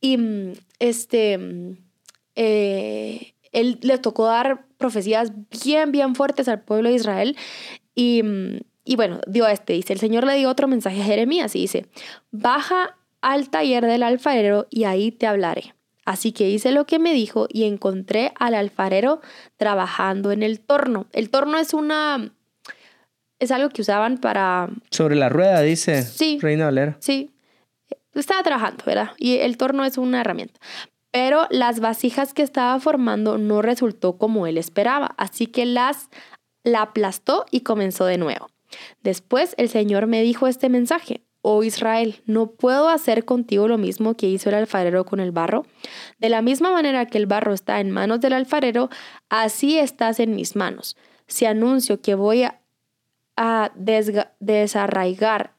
Y 0.01 0.17
mm, 0.17 0.53
este, 0.79 1.37
mm, 1.37 1.77
eh, 2.37 3.35
él 3.53 3.79
le 3.83 3.99
tocó 3.99 4.25
dar 4.27 4.65
profecías 4.79 5.33
bien, 5.63 5.93
bien 5.93 6.15
fuertes 6.15 6.49
al 6.49 6.63
pueblo 6.63 6.89
de 6.89 6.95
Israel. 6.95 7.37
Y, 7.95 8.23
mm, 8.23 8.61
y 8.87 8.97
bueno, 8.97 9.21
dio 9.27 9.47
este, 9.47 9.75
dice, 9.75 9.93
el 9.93 9.99
Señor 10.01 10.25
le 10.25 10.37
dio 10.37 10.49
otro 10.49 10.69
mensaje 10.69 11.03
a 11.03 11.05
Jeremías 11.05 11.55
y 11.55 11.61
dice, 11.61 11.85
baja 12.31 12.97
al 13.21 13.51
taller 13.51 13.85
del 13.85 14.03
alfarero 14.03 14.67
y 14.71 14.85
ahí 14.85 15.11
te 15.13 15.27
hablaré. 15.27 15.75
Así 16.05 16.33
que 16.33 16.49
hice 16.51 16.73
lo 16.73 16.87
que 16.87 16.99
me 16.99 17.13
dijo 17.15 17.47
y 17.51 17.65
encontré 17.65 18.33
al 18.39 18.55
alfarero 18.55 19.21
trabajando 19.57 20.33
en 20.33 20.43
el 20.43 20.61
torno. 20.61 21.07
El 21.13 21.31
torno 21.31 21.59
es 21.59 21.75
una... 21.75 22.31
Es 23.39 23.51
algo 23.51 23.69
que 23.69 23.83
usaban 23.83 24.19
para... 24.19 24.69
Sobre 24.91 25.17
la 25.17 25.29
rueda, 25.29 25.61
dice 25.63 26.03
Sí. 26.03 26.39
Reina 26.41 26.67
Valera. 26.67 26.97
Sí, 27.01 27.31
estaba 28.15 28.43
trabajando, 28.43 28.85
¿verdad? 28.87 29.11
Y 29.19 29.39
el 29.39 29.57
torno 29.57 29.85
es 29.85 29.99
una 29.99 30.21
herramienta. 30.21 30.61
Pero 31.11 31.47
las 31.51 31.81
vasijas 31.81 32.35
que 32.35 32.43
estaba 32.43 32.79
formando 32.81 33.39
no 33.39 33.63
resultó 33.63 34.19
como 34.19 34.47
él 34.47 34.59
esperaba, 34.59 35.15
así 35.17 35.47
que 35.47 35.65
las 35.65 36.09
la 36.65 36.83
aplastó 36.83 37.45
y 37.51 37.61
comenzó 37.61 38.05
de 38.07 38.19
nuevo. 38.19 38.49
Después 39.03 39.55
el 39.59 39.69
Señor 39.69 40.07
me 40.07 40.23
dijo 40.23 40.47
este 40.47 40.69
mensaje. 40.69 41.23
Oh 41.47 41.63
Israel, 41.63 42.23
¿no 42.25 42.47
puedo 42.47 42.89
hacer 42.89 43.27
contigo 43.27 43.69
lo 43.69 43.77
mismo 43.77 44.15
que 44.15 44.27
hizo 44.27 44.49
el 44.49 44.55
alfarero 44.55 45.05
con 45.05 45.21
el 45.21 45.31
barro? 45.31 45.67
De 46.19 46.31
la 46.31 46.41
misma 46.41 46.73
manera 46.73 47.05
que 47.05 47.19
el 47.19 47.27
barro 47.27 47.53
está 47.53 47.81
en 47.81 47.91
manos 47.91 48.21
del 48.21 48.33
alfarero, 48.33 48.89
así 49.29 49.79
estás 49.79 50.21
en 50.21 50.35
mis 50.35 50.57
manos. 50.57 50.97
Si 51.27 51.45
anuncio 51.45 52.01
que 52.01 52.15
voy 52.15 52.45
a, 53.37 53.73
desarraigar, 54.41 55.53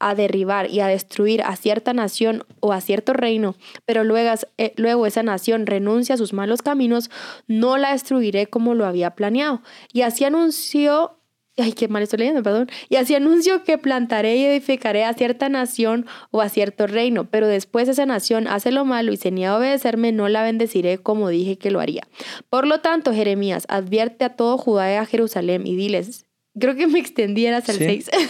a 0.00 0.16
derribar 0.16 0.70
y 0.70 0.80
a 0.80 0.88
destruir 0.88 1.42
a 1.42 1.54
cierta 1.54 1.92
nación 1.92 2.44
o 2.58 2.72
a 2.72 2.80
cierto 2.80 3.12
reino, 3.12 3.54
pero 3.84 4.02
luego, 4.02 4.34
eh, 4.56 4.72
luego 4.76 5.06
esa 5.06 5.22
nación 5.22 5.66
renuncia 5.66 6.16
a 6.16 6.18
sus 6.18 6.32
malos 6.32 6.62
caminos, 6.62 7.10
no 7.46 7.78
la 7.78 7.92
destruiré 7.92 8.48
como 8.48 8.74
lo 8.74 8.86
había 8.86 9.14
planeado. 9.14 9.62
Y 9.92 10.02
así 10.02 10.24
anunció 10.24 11.17
ay, 11.58 11.72
qué 11.72 11.88
mal 11.88 12.02
estoy 12.02 12.20
leyendo, 12.20 12.42
perdón. 12.42 12.70
Y 12.88 12.96
así 12.96 13.14
anuncio 13.14 13.64
que 13.64 13.78
plantaré 13.78 14.36
y 14.36 14.44
edificaré 14.44 15.04
a 15.04 15.14
cierta 15.14 15.48
nación 15.48 16.06
o 16.30 16.40
a 16.40 16.48
cierto 16.48 16.86
reino, 16.86 17.28
pero 17.30 17.46
después 17.46 17.88
esa 17.88 18.06
nación 18.06 18.46
hace 18.46 18.70
lo 18.72 18.84
malo 18.84 19.12
y 19.12 19.16
se 19.16 19.30
niega 19.30 19.52
a 19.52 19.58
obedecerme, 19.58 20.12
no 20.12 20.28
la 20.28 20.42
bendeciré 20.42 20.98
como 20.98 21.28
dije 21.28 21.58
que 21.58 21.70
lo 21.70 21.80
haría. 21.80 22.06
Por 22.48 22.66
lo 22.66 22.80
tanto, 22.80 23.12
Jeremías, 23.12 23.66
advierte 23.68 24.24
a 24.24 24.36
todo 24.36 24.58
Judá 24.58 24.92
y 24.92 24.96
a 24.96 25.06
Jerusalén 25.06 25.66
y 25.66 25.76
diles, 25.76 26.26
creo 26.58 26.74
que 26.74 26.86
me 26.86 26.98
extendiera 26.98 27.58
hasta 27.58 27.72
el 27.72 27.78
6. 27.78 28.10
Sí, 28.12 28.18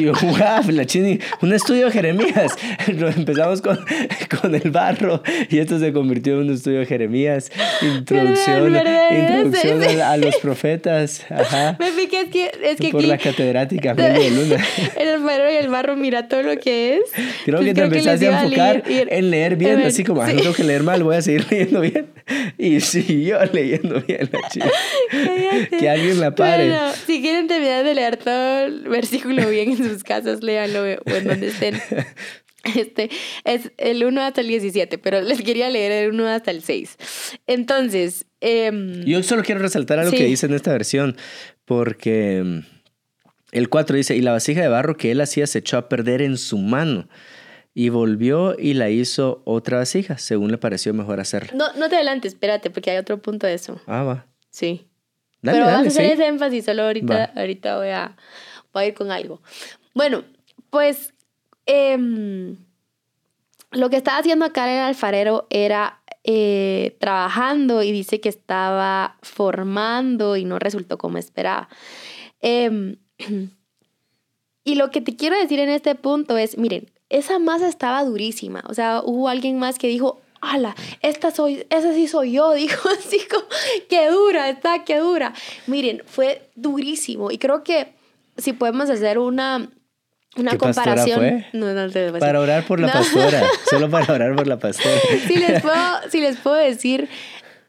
wow, 0.00 0.62
la 0.70 0.86
chini, 0.86 1.18
un 1.40 1.52
estudio 1.52 1.86
de 1.86 1.92
Jeremías. 1.92 2.56
Empezamos 2.86 3.60
con, 3.60 3.78
con 4.40 4.54
el 4.54 4.70
barro 4.70 5.22
y 5.50 5.58
esto 5.58 5.78
se 5.78 5.92
convirtió 5.92 6.34
en 6.34 6.48
un 6.48 6.54
estudio 6.54 6.80
de 6.80 6.86
Jeremías. 6.86 7.50
Introducción, 7.82 8.74
introducción 9.10 10.00
a, 10.00 10.16
los 10.16 10.36
profetas. 10.36 11.24
Ajá. 11.30 11.76
Me 11.80 11.90
fijé, 11.90 12.20
es 12.22 12.28
que, 12.28 12.50
es 12.62 12.76
que 12.78 12.90
Por 12.90 13.04
la 13.04 13.18
catedrática 13.18 13.94
de 13.94 14.30
Luna. 14.30 14.64
El 14.96 15.20
barro 15.22 15.50
y 15.50 15.56
el 15.56 15.68
barro, 15.68 15.96
mira 15.96 16.28
todo 16.28 16.42
lo 16.42 16.56
que 16.56 16.96
es. 16.96 17.02
Creo 17.44 17.58
pues 17.58 17.68
que 17.68 17.74
te 17.74 17.82
empezaste 17.82 18.28
a 18.28 18.42
enfocar 18.42 18.82
en 18.86 19.30
leer 19.30 19.56
bien, 19.56 19.82
así 19.82 20.04
como, 20.04 20.24
no 20.24 20.34
tengo 20.34 20.52
que 20.52 20.64
leer 20.64 20.82
mal, 20.82 21.02
voy 21.02 21.16
a 21.16 21.22
seguir 21.22 21.46
leyendo 21.50 21.80
bien. 21.80 22.06
Y 22.56 22.80
siguió 22.80 23.38
leyendo 23.52 24.00
bien 24.00 24.30
la 24.32 24.48
chica. 24.48 24.70
que 25.78 25.90
alguien 25.90 26.20
la 26.20 26.34
pare. 26.34 26.68
Bueno, 26.68 26.92
si 27.06 27.20
quieren 27.20 27.48
terminar 27.48 27.84
de 27.84 27.94
leer 27.94 28.16
todo 28.16 28.64
el 28.64 28.88
versículo 28.88 29.48
bien 29.50 29.76
sus 29.88 30.04
casas, 30.04 30.42
léanlo 30.42 30.82
o 30.82 31.10
en 31.10 31.24
donde 31.24 31.48
estén. 31.48 31.80
Este 32.76 33.10
es 33.44 33.72
el 33.76 34.04
1 34.04 34.20
hasta 34.20 34.40
el 34.40 34.46
17, 34.46 34.98
pero 34.98 35.20
les 35.20 35.42
quería 35.42 35.68
leer 35.68 35.90
el 35.90 36.10
1 36.12 36.28
hasta 36.28 36.50
el 36.50 36.62
6. 36.62 36.96
Entonces. 37.46 38.26
Em, 38.40 39.04
Yo 39.04 39.22
solo 39.22 39.42
quiero 39.42 39.60
resaltar 39.60 39.98
algo 39.98 40.12
que 40.12 40.26
dice 40.26 40.46
en 40.46 40.54
esta 40.54 40.70
versión, 40.70 41.16
porque 41.64 42.36
em, 42.38 42.62
el 43.50 43.68
4 43.68 43.96
dice: 43.96 44.16
Y 44.16 44.20
la 44.20 44.32
vasija 44.32 44.62
de 44.62 44.68
barro 44.68 44.96
que 44.96 45.10
él 45.10 45.20
hacía 45.20 45.46
se 45.46 45.58
echó 45.58 45.76
a 45.76 45.88
perder 45.88 46.22
en 46.22 46.38
su 46.38 46.58
mano. 46.58 47.08
Y 47.74 47.88
volvió 47.88 48.54
y 48.58 48.74
la 48.74 48.90
hizo 48.90 49.40
otra 49.46 49.78
vasija, 49.78 50.18
según 50.18 50.50
le 50.50 50.58
pareció 50.58 50.92
mejor 50.92 51.20
hacerla. 51.20 51.52
No, 51.54 51.72
no 51.72 51.88
te 51.88 51.96
adelantes, 51.96 52.34
espérate, 52.34 52.70
porque 52.70 52.90
hay 52.90 52.98
otro 52.98 53.22
punto 53.22 53.46
de 53.46 53.54
eso. 53.54 53.80
Ah, 53.86 54.02
va. 54.02 54.26
Sí. 54.50 54.88
Pero 55.40 55.64
vamos 55.64 55.86
a 55.86 55.88
hacer 55.88 56.12
ese 56.12 56.26
énfasis, 56.26 56.64
solo 56.66 56.82
ahorita, 56.82 57.32
ahorita 57.34 57.78
voy 57.78 57.88
a, 57.88 58.16
voy 58.72 58.84
a 58.84 58.86
ir 58.88 58.94
con 58.94 59.10
algo. 59.10 59.40
Bueno, 59.94 60.24
pues 60.70 61.12
em, 61.66 62.56
lo 63.70 63.90
que 63.90 63.96
estaba 63.96 64.18
haciendo 64.18 64.44
acá 64.44 64.72
el 64.72 64.80
alfarero 64.80 65.46
era 65.50 66.00
eh, 66.24 66.96
trabajando 67.00 67.82
y 67.82 67.90
dice 67.90 68.20
que 68.20 68.28
estaba 68.28 69.16
formando 69.22 70.36
y 70.36 70.44
no 70.44 70.58
resultó 70.58 70.98
como 70.98 71.18
esperaba. 71.18 71.68
Em, 72.40 72.96
y 74.64 74.74
lo 74.76 74.90
que 74.90 75.00
te 75.00 75.16
quiero 75.16 75.36
decir 75.36 75.58
en 75.58 75.68
este 75.68 75.94
punto 75.94 76.38
es, 76.38 76.56
miren, 76.58 76.90
esa 77.08 77.38
masa 77.38 77.68
estaba 77.68 78.04
durísima. 78.04 78.62
O 78.68 78.74
sea, 78.74 79.02
hubo 79.04 79.28
alguien 79.28 79.58
más 79.58 79.78
que 79.78 79.88
dijo, 79.88 80.20
ala, 80.40 80.74
esta 81.00 81.30
soy, 81.30 81.66
esa 81.70 81.92
sí 81.94 82.06
soy 82.08 82.32
yo, 82.32 82.52
dijo 82.54 82.88
así 82.88 83.20
como, 83.30 83.46
qué 83.88 84.08
dura, 84.10 84.48
está, 84.48 84.84
qué 84.84 84.98
dura. 84.98 85.34
Miren, 85.66 86.02
fue 86.06 86.48
durísimo 86.54 87.30
y 87.30 87.38
creo 87.38 87.64
que 87.64 87.94
si 88.42 88.52
podemos 88.52 88.90
hacer 88.90 89.18
una, 89.18 89.70
una 90.36 90.58
comparación. 90.58 91.18
Fue? 91.18 91.46
No, 91.52 91.72
no 91.72 91.90
te 91.90 92.12
para 92.12 92.40
orar 92.40 92.66
por 92.66 92.80
la 92.80 92.92
pastora. 92.92 93.42
Solo 93.70 93.88
para 93.88 94.12
orar 94.12 94.34
por 94.34 94.46
la 94.46 94.58
pastora. 94.58 95.00
si, 95.26 95.36
les 95.36 95.62
puedo, 95.62 95.76
si 96.10 96.20
les 96.20 96.36
puedo 96.36 96.56
decir, 96.56 97.08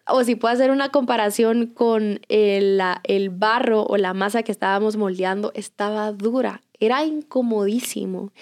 o 0.08 0.24
si 0.24 0.36
puedo 0.36 0.53
hacer 0.53 0.72
una 0.72 0.89
comparación 0.89 1.68
con 1.68 2.20
el, 2.27 2.82
el 3.03 3.30
barro 3.30 3.84
o 3.84 3.98
la 3.98 4.13
masa 4.13 4.44
que 4.44 4.51
estábamos 4.51 4.98
moldeando, 4.98 5.51
estaba 5.56 6.12
dura. 6.12 6.62
Era 6.80 7.06
incomodísimo. 7.06 8.34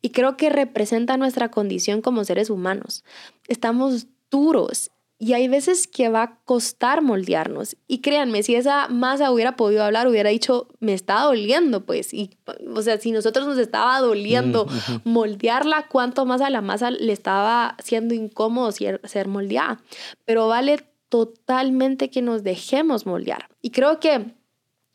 Y 0.00 0.10
creo 0.10 0.36
que 0.36 0.48
representa 0.48 1.16
nuestra 1.16 1.50
condición 1.50 2.00
como 2.00 2.24
seres 2.24 2.48
humanos. 2.48 3.04
Estamos 3.48 4.06
duros 4.30 4.90
y 5.22 5.34
hay 5.34 5.48
veces 5.48 5.86
que 5.86 6.08
va 6.08 6.22
a 6.22 6.38
costar 6.46 7.02
moldearnos. 7.02 7.76
Y 7.86 7.98
créanme, 7.98 8.42
si 8.42 8.54
esa 8.54 8.88
masa 8.88 9.30
hubiera 9.30 9.54
podido 9.54 9.84
hablar, 9.84 10.08
hubiera 10.08 10.30
dicho, 10.30 10.66
me 10.80 10.94
está 10.94 11.20
doliendo, 11.20 11.84
pues. 11.84 12.14
Y, 12.14 12.30
o 12.74 12.80
sea, 12.80 12.98
si 12.98 13.12
nosotros 13.12 13.46
nos 13.46 13.58
estaba 13.58 14.00
doliendo 14.00 14.64
mm, 14.64 15.10
moldearla, 15.10 15.88
¿cuánto 15.88 16.24
más 16.24 16.40
a 16.40 16.48
la 16.48 16.62
masa 16.62 16.90
le 16.90 17.12
estaba 17.12 17.76
siendo 17.84 18.14
incómodo 18.14 18.72
ser 18.72 19.28
moldeada? 19.28 19.82
Pero 20.24 20.48
vale 20.48 20.78
totalmente 21.10 22.08
que 22.08 22.22
nos 22.22 22.42
dejemos 22.42 23.04
moldear. 23.04 23.50
Y 23.60 23.72
creo 23.72 24.00
que, 24.00 24.32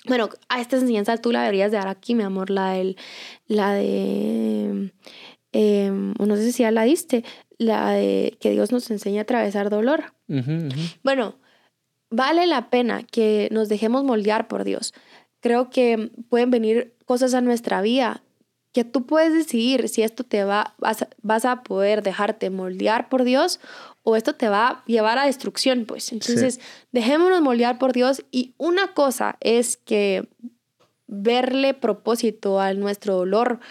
bueno, 0.08 0.30
a 0.50 0.60
esta 0.60 0.78
enseñanza 0.78 1.18
tú 1.18 1.32
la 1.34 1.42
deberías 1.42 1.70
de 1.70 1.78
dar 1.78 1.88
aquí, 1.88 2.16
mi 2.16 2.24
amor, 2.24 2.50
la, 2.50 2.72
del, 2.72 2.98
la 3.46 3.74
de... 3.74 4.92
Eh, 5.58 5.90
no 5.90 6.36
sé 6.36 6.52
si 6.52 6.64
ya 6.64 6.72
la 6.72 6.84
diste, 6.84 7.24
la 7.58 7.92
de 7.92 8.38
que 8.42 8.52
Dios 8.52 8.74
nos 8.74 8.92
enseña 8.92 9.22
a 9.22 9.24
atravesar 9.24 9.70
dolor. 9.70 10.14
Bueno, 11.02 11.36
vale 12.10 12.46
la 12.46 12.70
pena 12.70 13.04
que 13.04 13.48
nos 13.54 13.70
dejemos 13.70 14.04
moldear 14.04 14.50
por 14.50 14.66
Dios. 14.66 14.94
Creo 15.40 15.70
que 15.70 16.12
pueden 16.28 16.52
venir 16.52 16.94
cosas 17.06 17.34
a 17.34 17.40
nuestra 17.40 17.82
vida 17.82 18.22
que 18.74 18.84
tú 18.84 19.06
puedes 19.06 19.34
decidir 19.34 19.88
si 19.88 20.02
esto 20.02 20.26
te 20.26 20.44
va, 20.44 20.76
vas, 21.22 21.46
a 21.46 21.64
poder 21.64 22.04
dejarte 22.04 22.50
moldear 22.50 23.08
por 23.08 23.24
Dios 23.24 23.62
o 24.04 24.18
esto 24.18 24.36
te 24.36 24.50
va 24.50 24.68
a 24.68 24.84
llevar 24.88 25.18
a 25.18 25.26
destrucción, 25.26 25.86
pues. 25.86 26.12
Entonces, 26.12 26.60
dejémonos 26.92 27.42
moldear 27.42 27.80
por 27.80 27.94
Dios 27.94 28.26
y 28.30 28.56
una 28.58 28.94
cosa 28.94 29.38
es 29.40 29.78
que 29.78 30.28
verle 31.08 31.74
propósito 31.74 32.60
a 32.60 32.74
nuestro 32.74 33.16
dolor, 33.16 33.62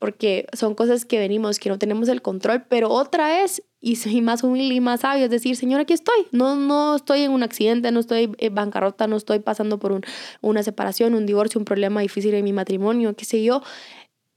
porque 0.00 0.46
son 0.54 0.74
cosas 0.74 1.04
que 1.04 1.18
venimos, 1.18 1.58
que 1.58 1.68
no 1.68 1.78
tenemos 1.78 2.08
el 2.08 2.22
control, 2.22 2.64
pero 2.68 2.88
otra 2.88 3.44
es, 3.44 3.62
y 3.80 3.96
soy 3.96 4.22
más 4.22 4.42
humilde 4.42 4.74
y 4.74 4.80
más 4.80 5.02
sabio, 5.02 5.26
es 5.26 5.30
decir, 5.30 5.56
Señor, 5.56 5.82
aquí 5.82 5.92
estoy, 5.92 6.26
no, 6.32 6.56
no 6.56 6.96
estoy 6.96 7.20
en 7.20 7.32
un 7.32 7.42
accidente, 7.42 7.92
no 7.92 8.00
estoy 8.00 8.32
en 8.38 8.54
bancarrota, 8.54 9.06
no 9.06 9.16
estoy 9.16 9.40
pasando 9.40 9.78
por 9.78 9.92
un, 9.92 10.00
una 10.40 10.62
separación, 10.62 11.14
un 11.14 11.26
divorcio, 11.26 11.58
un 11.58 11.66
problema 11.66 12.00
difícil 12.00 12.32
en 12.32 12.44
mi 12.44 12.52
matrimonio, 12.54 13.14
qué 13.14 13.26
sé 13.26 13.44
yo, 13.44 13.62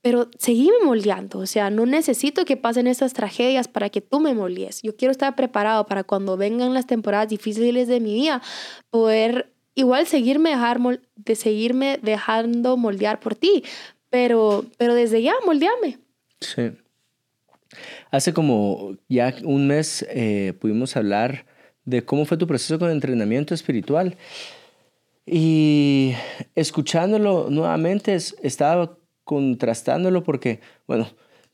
pero 0.01 0.29
seguime 0.37 0.75
moldeando, 0.83 1.39
o 1.39 1.45
sea, 1.45 1.69
no 1.69 1.85
necesito 1.85 2.43
que 2.43 2.57
pasen 2.57 2.85
estas 2.87 3.13
tragedias 3.13 3.69
para 3.69 3.89
que 3.89 4.01
tú 4.01 4.19
me 4.19 4.33
moldees, 4.33 4.81
yo 4.81 4.97
quiero 4.97 5.13
estar 5.13 5.33
preparado 5.33 5.85
para 5.85 6.03
cuando 6.03 6.35
vengan 6.35 6.73
las 6.73 6.87
temporadas 6.87 7.29
difíciles 7.29 7.87
de 7.87 8.01
mi 8.01 8.13
vida, 8.13 8.41
poder 8.89 9.53
igual 9.75 10.07
seguirme, 10.07 10.49
dejar, 10.49 10.81
de 11.15 11.35
seguirme 11.35 11.99
dejando 12.03 12.75
moldear 12.75 13.21
por 13.21 13.35
ti, 13.35 13.63
pero, 14.13 14.63
pero 14.77 14.93
desde 14.93 15.23
ya, 15.23 15.33
moldeame. 15.43 15.97
Sí. 16.39 16.71
Hace 18.11 18.31
como 18.31 18.95
ya 19.09 19.33
un 19.43 19.65
mes 19.65 20.05
eh, 20.07 20.53
pudimos 20.61 20.95
hablar 20.95 21.47
de 21.83 22.05
cómo 22.05 22.25
fue 22.25 22.37
tu 22.37 22.45
proceso 22.45 22.77
con 22.77 22.91
entrenamiento 22.91 23.55
espiritual. 23.55 24.15
Y 25.25 26.13
escuchándolo 26.53 27.47
nuevamente 27.49 28.13
estaba 28.13 28.99
contrastándolo 29.23 30.21
porque, 30.21 30.59
bueno, 30.85 31.07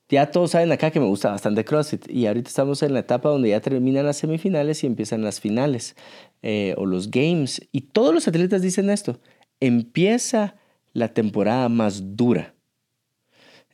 ya 0.10 0.30
todos 0.30 0.52
saben 0.52 0.74
acá 0.74 0.92
que 0.92 1.00
me 1.00 1.06
gusta 1.06 1.32
bastante 1.32 1.64
CrossFit 1.64 2.10
y 2.10 2.28
ahorita 2.28 2.50
estamos 2.50 2.84
en 2.84 2.92
la 2.92 3.00
etapa 3.00 3.30
donde 3.30 3.52
ya 3.52 3.62
terminan 3.62 4.06
las 4.06 4.18
semifinales 4.18 4.84
y 4.84 4.88
empiezan 4.88 5.22
las 5.22 5.40
finales 5.40 5.96
eh, 6.42 6.76
o 6.76 6.86
los 6.86 7.10
games. 7.10 7.66
Y 7.72 7.82
todos 7.82 8.14
los 8.14 8.28
atletas 8.28 8.62
dicen 8.62 8.90
esto, 8.90 9.18
empieza 9.62 10.59
la 10.94 11.14
temporada 11.14 11.70
más 11.70 12.16
dura. 12.16 12.56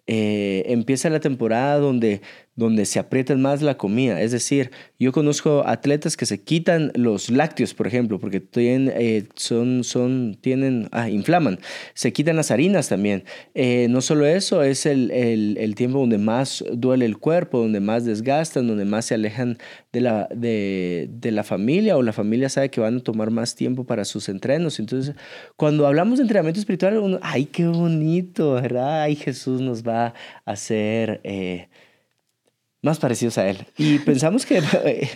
Eh, 0.08 0.64
empieza 0.68 1.10
la 1.10 1.20
temporada 1.20 1.80
donde 1.80 2.22
donde 2.56 2.86
se 2.86 3.00
aprieta 3.00 3.36
más 3.36 3.62
la 3.62 3.78
comida. 3.78 4.22
Es 4.22 4.32
decir, 4.32 4.72
yo 4.98 5.12
conozco 5.12 5.64
atletas 5.66 6.16
que 6.16 6.26
se 6.26 6.42
quitan 6.42 6.92
los 6.96 7.30
lácteos, 7.30 7.74
por 7.74 7.86
ejemplo, 7.86 8.18
porque 8.18 8.40
tienen, 8.40 8.94
eh, 8.96 9.28
son, 9.36 9.84
son, 9.84 10.38
tienen, 10.40 10.88
ah, 10.92 11.10
inflaman. 11.10 11.60
Se 11.94 12.14
quitan 12.14 12.38
las 12.38 12.52
harinas 12.52 12.88
también. 12.88 13.26
Eh, 13.56 13.88
no 13.90 14.00
solo 14.00 14.26
eso, 14.26 14.64
es 14.64 14.86
el, 14.86 15.12
el, 15.12 15.58
el, 15.60 15.76
tiempo 15.76 16.00
donde 16.00 16.18
más 16.18 16.64
duele 16.72 17.06
el 17.06 17.18
cuerpo, 17.18 17.60
donde 17.60 17.82
más 17.82 18.06
desgastan, 18.06 18.68
donde 18.68 18.86
más 18.86 19.06
se 19.06 19.16
alejan 19.16 19.58
de 19.92 20.02
la, 20.02 20.30
de, 20.34 21.10
de 21.12 21.32
la 21.32 21.44
familia 21.44 21.98
o 21.98 22.04
la 22.04 22.14
familia 22.14 22.48
sabe 22.48 22.70
que 22.70 22.80
van 22.80 22.98
a 22.98 23.00
tomar 23.02 23.32
más 23.32 23.56
tiempo 23.56 23.84
para 23.84 24.06
sus 24.06 24.30
entrenos. 24.30 24.80
Entonces, 24.80 25.14
cuando 25.58 25.86
hablamos 25.88 26.20
de 26.20 26.24
entrenamiento 26.24 26.62
espiritual, 26.62 26.98
uno, 27.00 27.20
ay, 27.22 27.46
qué 27.46 27.68
bonito, 27.68 28.54
¿verdad? 28.54 29.04
Ay, 29.04 29.18
Jesús 29.18 29.60
nos 29.60 29.84
va 29.84 30.14
a 30.46 30.52
hacer... 30.54 31.20
Eh, 31.26 31.68
más 32.86 33.00
parecidos 33.00 33.38
a 33.40 33.50
Él. 33.50 33.66
Y 33.78 33.98
pensamos 34.00 34.46
que 34.46 34.62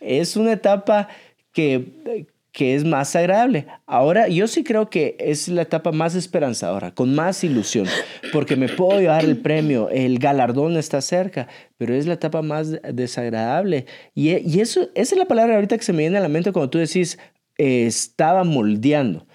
es 0.00 0.36
una 0.36 0.52
etapa 0.52 1.08
que, 1.52 2.24
que 2.52 2.76
es 2.76 2.84
más 2.84 3.16
agradable. 3.16 3.66
Ahora, 3.84 4.28
yo 4.28 4.46
sí 4.46 4.62
creo 4.62 4.88
que 4.88 5.16
es 5.18 5.48
la 5.48 5.62
etapa 5.62 5.90
más 5.90 6.14
esperanzadora, 6.14 6.94
con 6.94 7.14
más 7.16 7.42
ilusión, 7.42 7.86
porque 8.32 8.54
me 8.54 8.68
puedo 8.68 9.00
llevar 9.00 9.24
el 9.24 9.38
premio, 9.38 9.90
el 9.90 10.20
galardón 10.20 10.76
está 10.76 11.00
cerca, 11.00 11.48
pero 11.76 11.94
es 11.94 12.06
la 12.06 12.14
etapa 12.14 12.42
más 12.42 12.70
desagradable. 12.94 13.86
Y, 14.14 14.36
y 14.36 14.60
eso, 14.60 14.88
esa 14.94 15.14
es 15.16 15.18
la 15.18 15.26
palabra 15.26 15.56
ahorita 15.56 15.76
que 15.76 15.84
se 15.84 15.92
me 15.92 16.04
viene 16.04 16.18
a 16.18 16.22
la 16.22 16.28
mente 16.28 16.52
cuando 16.52 16.70
tú 16.70 16.78
decís, 16.78 17.18
estaba 17.56 18.44
moldeando. 18.44 19.26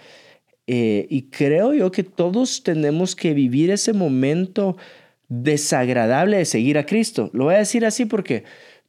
Eh, 0.65 1.07
y 1.09 1.23
creo 1.23 1.73
yo 1.73 1.91
que 1.91 2.03
todos 2.03 2.63
tenemos 2.63 3.17
que 3.17 3.33
vivir 3.33 3.69
ese 3.69 3.91
momento 3.91 4.77
desagradable 5.41 6.37
de 6.37 6.45
seguir 6.45 6.77
a 6.77 6.85
Cristo. 6.85 7.29
Lo 7.33 7.45
voy 7.45 7.55
a 7.55 7.59
decir 7.59 7.85
así 7.85 8.05
porque 8.05 8.43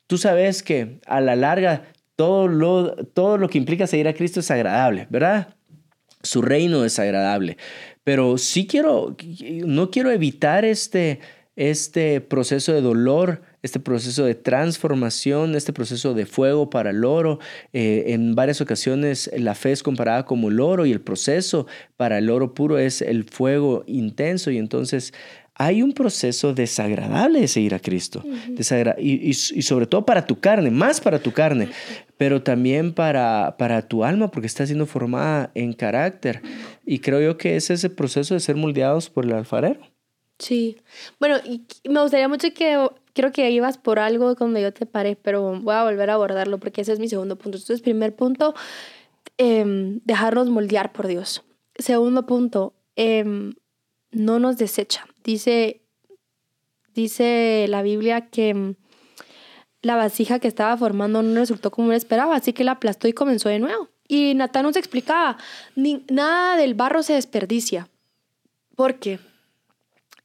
tú 0.07 0.19
sabes 0.19 0.63
que 0.63 1.01
a 1.07 1.21
la 1.21 1.37
larga 1.37 1.85
todo 2.17 2.49
lo, 2.49 2.95
todo 3.07 3.39
lo 3.39 3.49
que 3.49 3.59
implica 3.59 3.87
seguir 3.87 4.09
a 4.09 4.15
Cristo 4.15 4.41
es 4.41 4.51
agradable, 4.51 5.07
¿verdad? 5.11 5.55
Su 6.23 6.43
reino 6.43 6.85
es 6.85 6.99
agradable. 6.99 7.57
Pero 8.05 8.37
sí 8.37 8.67
quiero, 8.67 9.17
no 9.65 9.91
quiero 9.91 10.11
evitar 10.11 10.65
este, 10.65 11.21
este 11.57 12.21
proceso 12.21 12.73
de 12.73 12.83
dolor, 12.83 13.43
este 13.63 13.81
proceso 13.81 14.25
de 14.25 14.35
transformación, 14.35 15.55
este 15.55 15.73
proceso 15.73 16.13
de 16.13 16.27
fuego 16.27 16.69
para 16.69 16.91
el 16.91 17.05
oro. 17.05 17.39
Eh, 17.73 18.05
en 18.09 18.35
varias 18.35 18.61
ocasiones 18.61 19.31
la 19.37 19.55
fe 19.55 19.73
es 19.73 19.83
comparada 19.83 20.27
como 20.27 20.49
el 20.49 20.61
oro 20.61 20.85
y 20.85 20.93
el 20.93 21.01
proceso 21.01 21.67
para 21.97 22.19
el 22.19 22.29
oro 22.29 22.53
puro 22.53 22.79
es 22.79 23.01
el 23.01 23.25
fuego 23.25 23.83
intenso 23.87 24.51
y 24.51 24.59
entonces 24.59 25.15
hay 25.55 25.83
un 25.83 25.93
proceso 25.93 26.53
desagradable 26.53 27.41
de 27.41 27.49
seguir 27.49 27.75
a 27.75 27.79
Cristo. 27.79 28.23
y, 28.99 29.33
sobre 29.35 29.87
todo 29.87 30.05
para 30.05 30.27
tu 30.27 30.41
carne, 30.41 30.71
más 30.71 31.01
para 31.01 31.21
tu 31.21 31.33
carne, 31.33 31.71
pero 32.17 32.43
también 32.43 32.93
para, 32.93 33.57
para 33.59 33.83
tu 33.83 34.05
alma, 34.05 34.31
porque 34.31 34.47
está 34.47 34.67
siendo 34.67 34.87
formada 34.87 35.51
en 35.55 35.73
carácter. 35.73 36.43
Y 36.85 36.99
creo 36.99 37.21
yo 37.21 37.37
que 37.37 37.57
es 37.57 37.71
ese 37.71 37.91
proceso 37.91 38.35
de 38.35 38.41
ser 38.41 38.57
moldeados 38.57 39.11
por 39.11 39.25
el 39.25 39.33
alfarero. 39.33 39.81
Sí. 40.39 40.77
Bueno, 41.21 41.37
y 41.45 41.65
me 41.89 42.03
gustaría 42.03 42.29
mucho 42.29 42.53
que, 42.53 42.89
creo 43.13 43.33
que 43.33 43.51
ibas 43.51 43.79
por 43.79 43.99
algo 43.99 44.35
cuando 44.37 44.59
yo 44.59 44.73
te 44.73 44.87
paré, 44.87 45.17
pero 45.17 45.61
voy 45.61 45.75
a 45.75 45.85
volver 45.85 46.11
a 46.11 46.15
abordarlo 46.15 46.59
porque 46.59 46.81
ese 46.81 46.93
es 46.93 46.99
mi 46.99 47.09
segundo 47.09 47.37
punto. 47.37 47.59
Entonces, 47.59 47.81
primer 47.81 48.15
punto, 48.15 48.55
em, 49.39 50.01
dejarnos 50.05 50.49
moldear 50.51 50.93
por 50.93 51.07
Dios. 51.07 51.45
Segundo 51.77 52.27
punto, 52.27 52.75
em, 52.97 53.55
no 54.15 54.39
nos 54.39 54.57
desecha. 54.57 55.07
Dice, 55.23 55.83
dice 56.95 57.67
la 57.69 57.83
Biblia 57.83 58.29
que 58.31 58.55
mm, 58.55 58.75
la 59.83 59.97
vasija 59.97 60.39
que 60.39 60.49
estaba 60.49 60.77
formando 60.77 61.23
no 61.23 61.41
resultó 61.41 61.71
como 61.71 61.91
él 61.91 61.97
esperaba, 61.97 62.37
así 62.37 62.53
que 62.53 62.65
la 62.65 62.73
aplastó 62.73 63.09
y 63.09 63.13
comenzó 63.13 63.49
de 63.49 63.59
nuevo. 63.59 63.91
Y 64.09 64.35
Natán 64.35 64.65
nos 64.65 64.77
explicaba, 64.77 65.39
ni, 65.77 66.05
nada 66.11 66.57
del 66.57 66.75
barro 66.75 67.03
se 67.03 67.15
desperdicia. 67.15 67.89
porque 68.77 69.21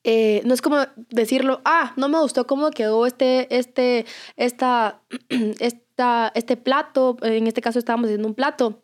eh, 0.05 0.41
no 0.45 0.53
es 0.53 0.61
como 0.61 0.77
decirlo, 1.09 1.61
ah, 1.65 1.93
no 1.97 2.07
me 2.07 2.19
gustó 2.19 2.47
cómo 2.47 2.71
quedó 2.71 3.05
este, 3.05 3.53
este, 3.55 4.05
esta, 4.37 5.01
esta, 5.59 6.31
este 6.35 6.57
plato, 6.57 7.17
en 7.21 7.47
este 7.47 7.61
caso 7.61 7.79
estábamos 7.79 8.05
haciendo 8.07 8.27
un 8.27 8.33
plato 8.33 8.81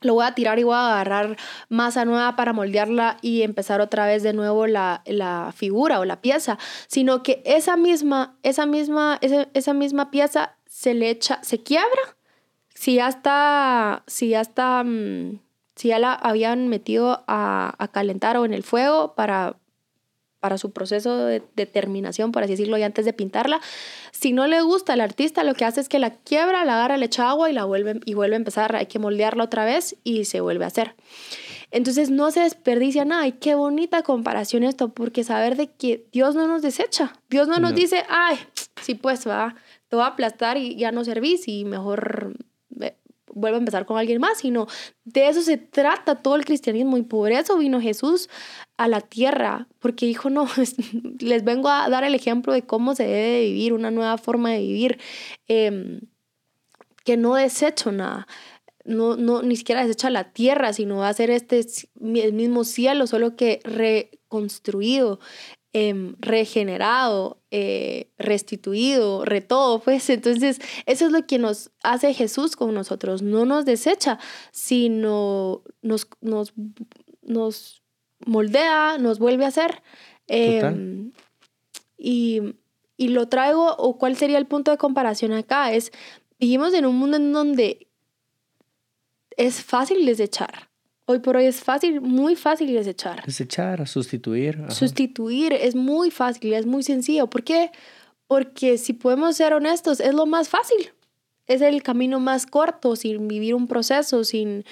lo 0.00 0.14
voy 0.14 0.26
a 0.26 0.34
tirar 0.34 0.58
y 0.58 0.64
voy 0.64 0.74
a 0.74 0.92
agarrar 0.92 1.36
masa 1.68 2.04
nueva 2.04 2.36
para 2.36 2.52
moldearla 2.52 3.18
y 3.22 3.42
empezar 3.42 3.80
otra 3.80 4.06
vez 4.06 4.22
de 4.22 4.32
nuevo 4.32 4.66
la, 4.66 5.02
la 5.06 5.52
figura 5.54 6.00
o 6.00 6.04
la 6.04 6.20
pieza, 6.20 6.58
sino 6.86 7.22
que 7.22 7.42
esa 7.44 7.76
misma, 7.76 8.36
esa 8.42 8.66
misma, 8.66 9.18
esa, 9.20 9.48
esa, 9.54 9.74
misma 9.74 10.10
pieza 10.10 10.56
se 10.66 10.94
le 10.94 11.10
echa, 11.10 11.42
se 11.42 11.62
quiebra, 11.62 12.16
si 12.74 12.94
ya 12.94 13.08
está, 13.08 14.04
si 14.06 14.30
ya 14.30 14.40
está, 14.40 14.84
mm, 14.84 15.40
si 15.74 15.88
ya 15.88 15.98
la 15.98 16.14
habían 16.14 16.68
metido 16.68 17.24
a, 17.26 17.74
a 17.78 17.88
calentar 17.88 18.36
o 18.36 18.44
en 18.44 18.54
el 18.54 18.62
fuego 18.62 19.14
para 19.14 19.56
para 20.40 20.58
su 20.58 20.72
proceso 20.72 21.26
de 21.26 21.42
determinación, 21.56 22.32
por 22.32 22.42
así 22.42 22.52
decirlo, 22.52 22.78
y 22.78 22.82
antes 22.82 23.04
de 23.04 23.12
pintarla. 23.12 23.60
Si 24.20 24.32
no 24.32 24.48
le 24.48 24.62
gusta 24.62 24.94
al 24.94 25.00
artista, 25.00 25.44
lo 25.44 25.54
que 25.54 25.64
hace 25.64 25.80
es 25.80 25.88
que 25.88 26.00
la 26.00 26.10
quiebra, 26.10 26.64
la 26.64 26.74
agarra, 26.74 26.96
le 26.96 27.06
echa 27.06 27.30
agua 27.30 27.50
y 27.50 27.52
la 27.52 27.64
vuelve, 27.64 28.00
y 28.04 28.14
vuelve 28.14 28.34
a 28.34 28.38
empezar. 28.38 28.74
Hay 28.74 28.86
que 28.86 28.98
moldearla 28.98 29.44
otra 29.44 29.64
vez 29.64 29.94
y 30.02 30.24
se 30.24 30.40
vuelve 30.40 30.64
a 30.64 30.66
hacer. 30.66 30.96
Entonces 31.70 32.10
no 32.10 32.32
se 32.32 32.40
desperdicia 32.40 33.04
nada. 33.04 33.28
Y 33.28 33.32
qué 33.32 33.54
bonita 33.54 34.02
comparación 34.02 34.64
esto, 34.64 34.88
porque 34.88 35.22
saber 35.22 35.54
de 35.54 35.68
que 35.68 36.04
Dios 36.10 36.34
no 36.34 36.48
nos 36.48 36.62
desecha. 36.62 37.12
Dios 37.30 37.46
no 37.46 37.60
nos 37.60 37.76
dice, 37.76 38.02
ay, 38.08 38.36
sí, 38.82 38.96
pues 38.96 39.24
va, 39.28 39.54
te 39.86 39.94
voy 39.94 40.04
a 40.04 40.08
aplastar 40.08 40.56
y 40.56 40.74
ya 40.74 40.90
no 40.90 41.04
servís 41.04 41.46
y 41.46 41.64
mejor 41.64 42.34
vuelvo 43.32 43.56
a 43.56 43.60
empezar 43.60 43.86
con 43.86 43.98
alguien 43.98 44.20
más, 44.20 44.38
sino 44.38 44.66
de 45.04 45.28
eso 45.28 45.42
se 45.42 45.58
trata 45.58 46.16
todo 46.16 46.34
el 46.34 46.44
cristianismo 46.44 46.96
y 46.96 47.02
por 47.02 47.30
eso 47.30 47.56
vino 47.56 47.80
Jesús 47.80 48.28
a 48.78 48.88
la 48.88 49.02
tierra, 49.02 49.68
porque 49.78 50.06
dijo, 50.06 50.30
no, 50.30 50.48
les 51.20 51.44
vengo 51.44 51.68
a 51.68 51.88
dar 51.90 52.04
el 52.04 52.14
ejemplo 52.14 52.52
de 52.52 52.62
cómo 52.62 52.94
se 52.94 53.04
debe 53.04 53.42
vivir, 53.42 53.74
una 53.74 53.90
nueva 53.90 54.16
forma 54.16 54.50
de 54.50 54.60
vivir, 54.60 54.98
em, 55.46 56.00
que 57.04 57.16
no 57.16 57.34
desecho 57.34 57.92
nada. 57.92 58.26
No, 58.84 59.16
no, 59.16 59.42
ni 59.42 59.56
siquiera 59.56 59.82
desecha 59.82 60.08
la 60.08 60.32
tierra, 60.32 60.72
sino 60.72 60.98
va 60.98 61.10
a 61.10 61.14
ser 61.14 61.28
este 61.28 61.62
mismo 62.00 62.64
cielo, 62.64 63.06
solo 63.06 63.36
que 63.36 63.60
reconstruido, 63.64 65.20
Em, 65.74 66.16
regenerado, 66.18 67.42
eh, 67.50 68.10
restituido, 68.16 69.26
retodo, 69.26 69.80
pues 69.80 70.08
entonces 70.08 70.60
eso 70.86 71.06
es 71.06 71.12
lo 71.12 71.26
que 71.26 71.38
nos 71.38 71.70
hace 71.82 72.14
Jesús 72.14 72.56
con 72.56 72.72
nosotros, 72.72 73.20
no 73.20 73.44
nos 73.44 73.66
desecha, 73.66 74.18
sino 74.50 75.62
nos, 75.82 76.08
nos 77.20 77.82
moldea, 78.24 78.98
nos 78.98 79.18
vuelve 79.18 79.44
a 79.44 79.48
hacer. 79.48 79.82
Em, 80.26 81.12
y, 81.96 82.54
y 82.96 83.08
lo 83.08 83.28
traigo, 83.28 83.74
o 83.76 83.98
cuál 83.98 84.16
sería 84.16 84.38
el 84.38 84.46
punto 84.46 84.70
de 84.70 84.76
comparación 84.76 85.32
acá, 85.32 85.72
es, 85.72 85.92
vivimos 86.38 86.74
en 86.74 86.86
un 86.86 86.96
mundo 86.96 87.16
en 87.16 87.32
donde 87.32 87.88
es 89.36 89.62
fácil 89.62 90.04
desechar 90.04 90.68
Hoy 91.10 91.20
por 91.20 91.38
hoy 91.38 91.46
es 91.46 91.64
fácil, 91.64 92.02
muy 92.02 92.36
fácil 92.36 92.70
desechar. 92.74 93.24
Desechar, 93.24 93.88
sustituir. 93.88 94.58
Sustituir 94.68 95.54
es 95.54 95.74
muy 95.74 96.10
fácil, 96.10 96.52
es 96.52 96.66
muy 96.66 96.82
sencillo. 96.82 97.28
¿Por 97.28 97.44
qué? 97.44 97.70
Porque 98.26 98.76
si 98.76 98.92
podemos 98.92 99.34
ser 99.34 99.54
honestos, 99.54 100.00
es 100.00 100.12
lo 100.12 100.26
más 100.26 100.50
fácil. 100.50 100.90
Es 101.46 101.62
el 101.62 101.82
camino 101.82 102.20
más 102.20 102.44
corto, 102.44 102.94
sin 102.94 103.26
vivir 103.26 103.54
un 103.54 103.68
proceso, 103.68 104.22
sin, 104.22 104.66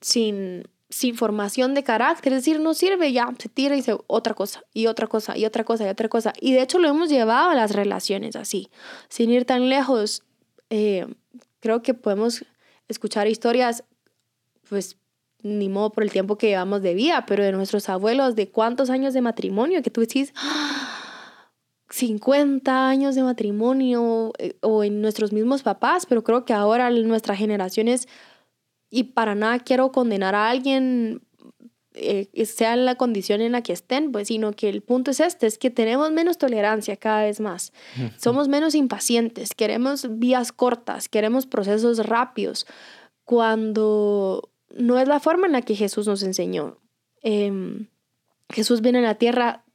sin, 0.00 0.64
sin 0.88 1.16
formación 1.16 1.74
de 1.74 1.82
carácter. 1.82 2.32
Es 2.32 2.40
decir, 2.40 2.60
no 2.60 2.74
sirve, 2.74 3.12
ya 3.12 3.32
se 3.38 3.48
tira 3.48 3.74
y 3.74 3.78
dice 3.78 3.96
otra 4.06 4.34
cosa, 4.34 4.62
y 4.72 4.86
otra 4.86 5.06
cosa, 5.06 5.36
y 5.36 5.44
otra 5.44 5.64
cosa, 5.64 5.86
y 5.86 5.88
otra 5.88 6.08
cosa. 6.08 6.32
Y 6.40 6.52
de 6.52 6.62
hecho 6.62 6.78
lo 6.78 6.88
hemos 6.88 7.08
llevado 7.08 7.50
a 7.50 7.54
las 7.54 7.72
relaciones 7.72 8.36
así, 8.36 8.70
sin 9.08 9.30
ir 9.30 9.44
tan 9.44 9.68
lejos. 9.68 10.22
Eh, 10.70 11.06
creo 11.60 11.82
que 11.82 11.94
podemos 11.94 12.44
escuchar 12.88 13.28
historias 13.28 13.84
pues 14.68 14.96
ni 15.42 15.68
modo 15.68 15.90
por 15.90 16.02
el 16.02 16.10
tiempo 16.10 16.38
que 16.38 16.48
llevamos 16.48 16.82
de 16.82 16.94
vida, 16.94 17.24
pero 17.26 17.44
de 17.44 17.52
nuestros 17.52 17.88
abuelos, 17.88 18.34
de 18.34 18.50
cuántos 18.50 18.90
años 18.90 19.14
de 19.14 19.20
matrimonio, 19.20 19.82
que 19.82 19.90
tú 19.90 20.00
decís, 20.00 20.32
50 21.90 22.88
años 22.88 23.14
de 23.14 23.22
matrimonio, 23.22 24.32
eh, 24.38 24.56
o 24.60 24.82
en 24.82 25.00
nuestros 25.00 25.32
mismos 25.32 25.62
papás, 25.62 26.06
pero 26.06 26.24
creo 26.24 26.44
que 26.44 26.52
ahora 26.52 26.90
nuestra 26.90 27.36
generación 27.36 27.86
es, 27.86 28.08
y 28.90 29.04
para 29.04 29.34
nada 29.34 29.58
quiero 29.58 29.92
condenar 29.92 30.34
a 30.34 30.48
alguien, 30.48 31.22
eh, 31.94 32.28
sea 32.44 32.74
en 32.74 32.84
la 32.84 32.96
condición 32.96 33.40
en 33.40 33.52
la 33.52 33.62
que 33.62 33.72
estén, 33.72 34.12
pues, 34.12 34.28
sino 34.28 34.52
que 34.52 34.68
el 34.68 34.82
punto 34.82 35.10
es 35.10 35.20
este, 35.20 35.46
es 35.46 35.58
que 35.58 35.70
tenemos 35.70 36.10
menos 36.12 36.38
tolerancia 36.38 36.96
cada 36.96 37.22
vez 37.22 37.40
más, 37.40 37.72
somos 38.18 38.48
menos 38.48 38.74
impacientes, 38.74 39.54
queremos 39.54 40.18
vías 40.18 40.52
cortas, 40.52 41.08
queremos 41.08 41.46
procesos 41.46 41.98
rápidos, 42.06 42.66
cuando 43.24 44.50
no 44.70 44.98
es 44.98 45.08
la 45.08 45.20
forma 45.20 45.46
en 45.46 45.52
la 45.52 45.62
que 45.62 45.74
Jesús 45.74 46.06
nos 46.06 46.22
enseñó. 46.22 46.78
Em, 47.22 47.88
Jesús 48.50 48.80
viene 48.80 49.00
a 49.00 49.02
la 49.02 49.16
tierra 49.16 49.65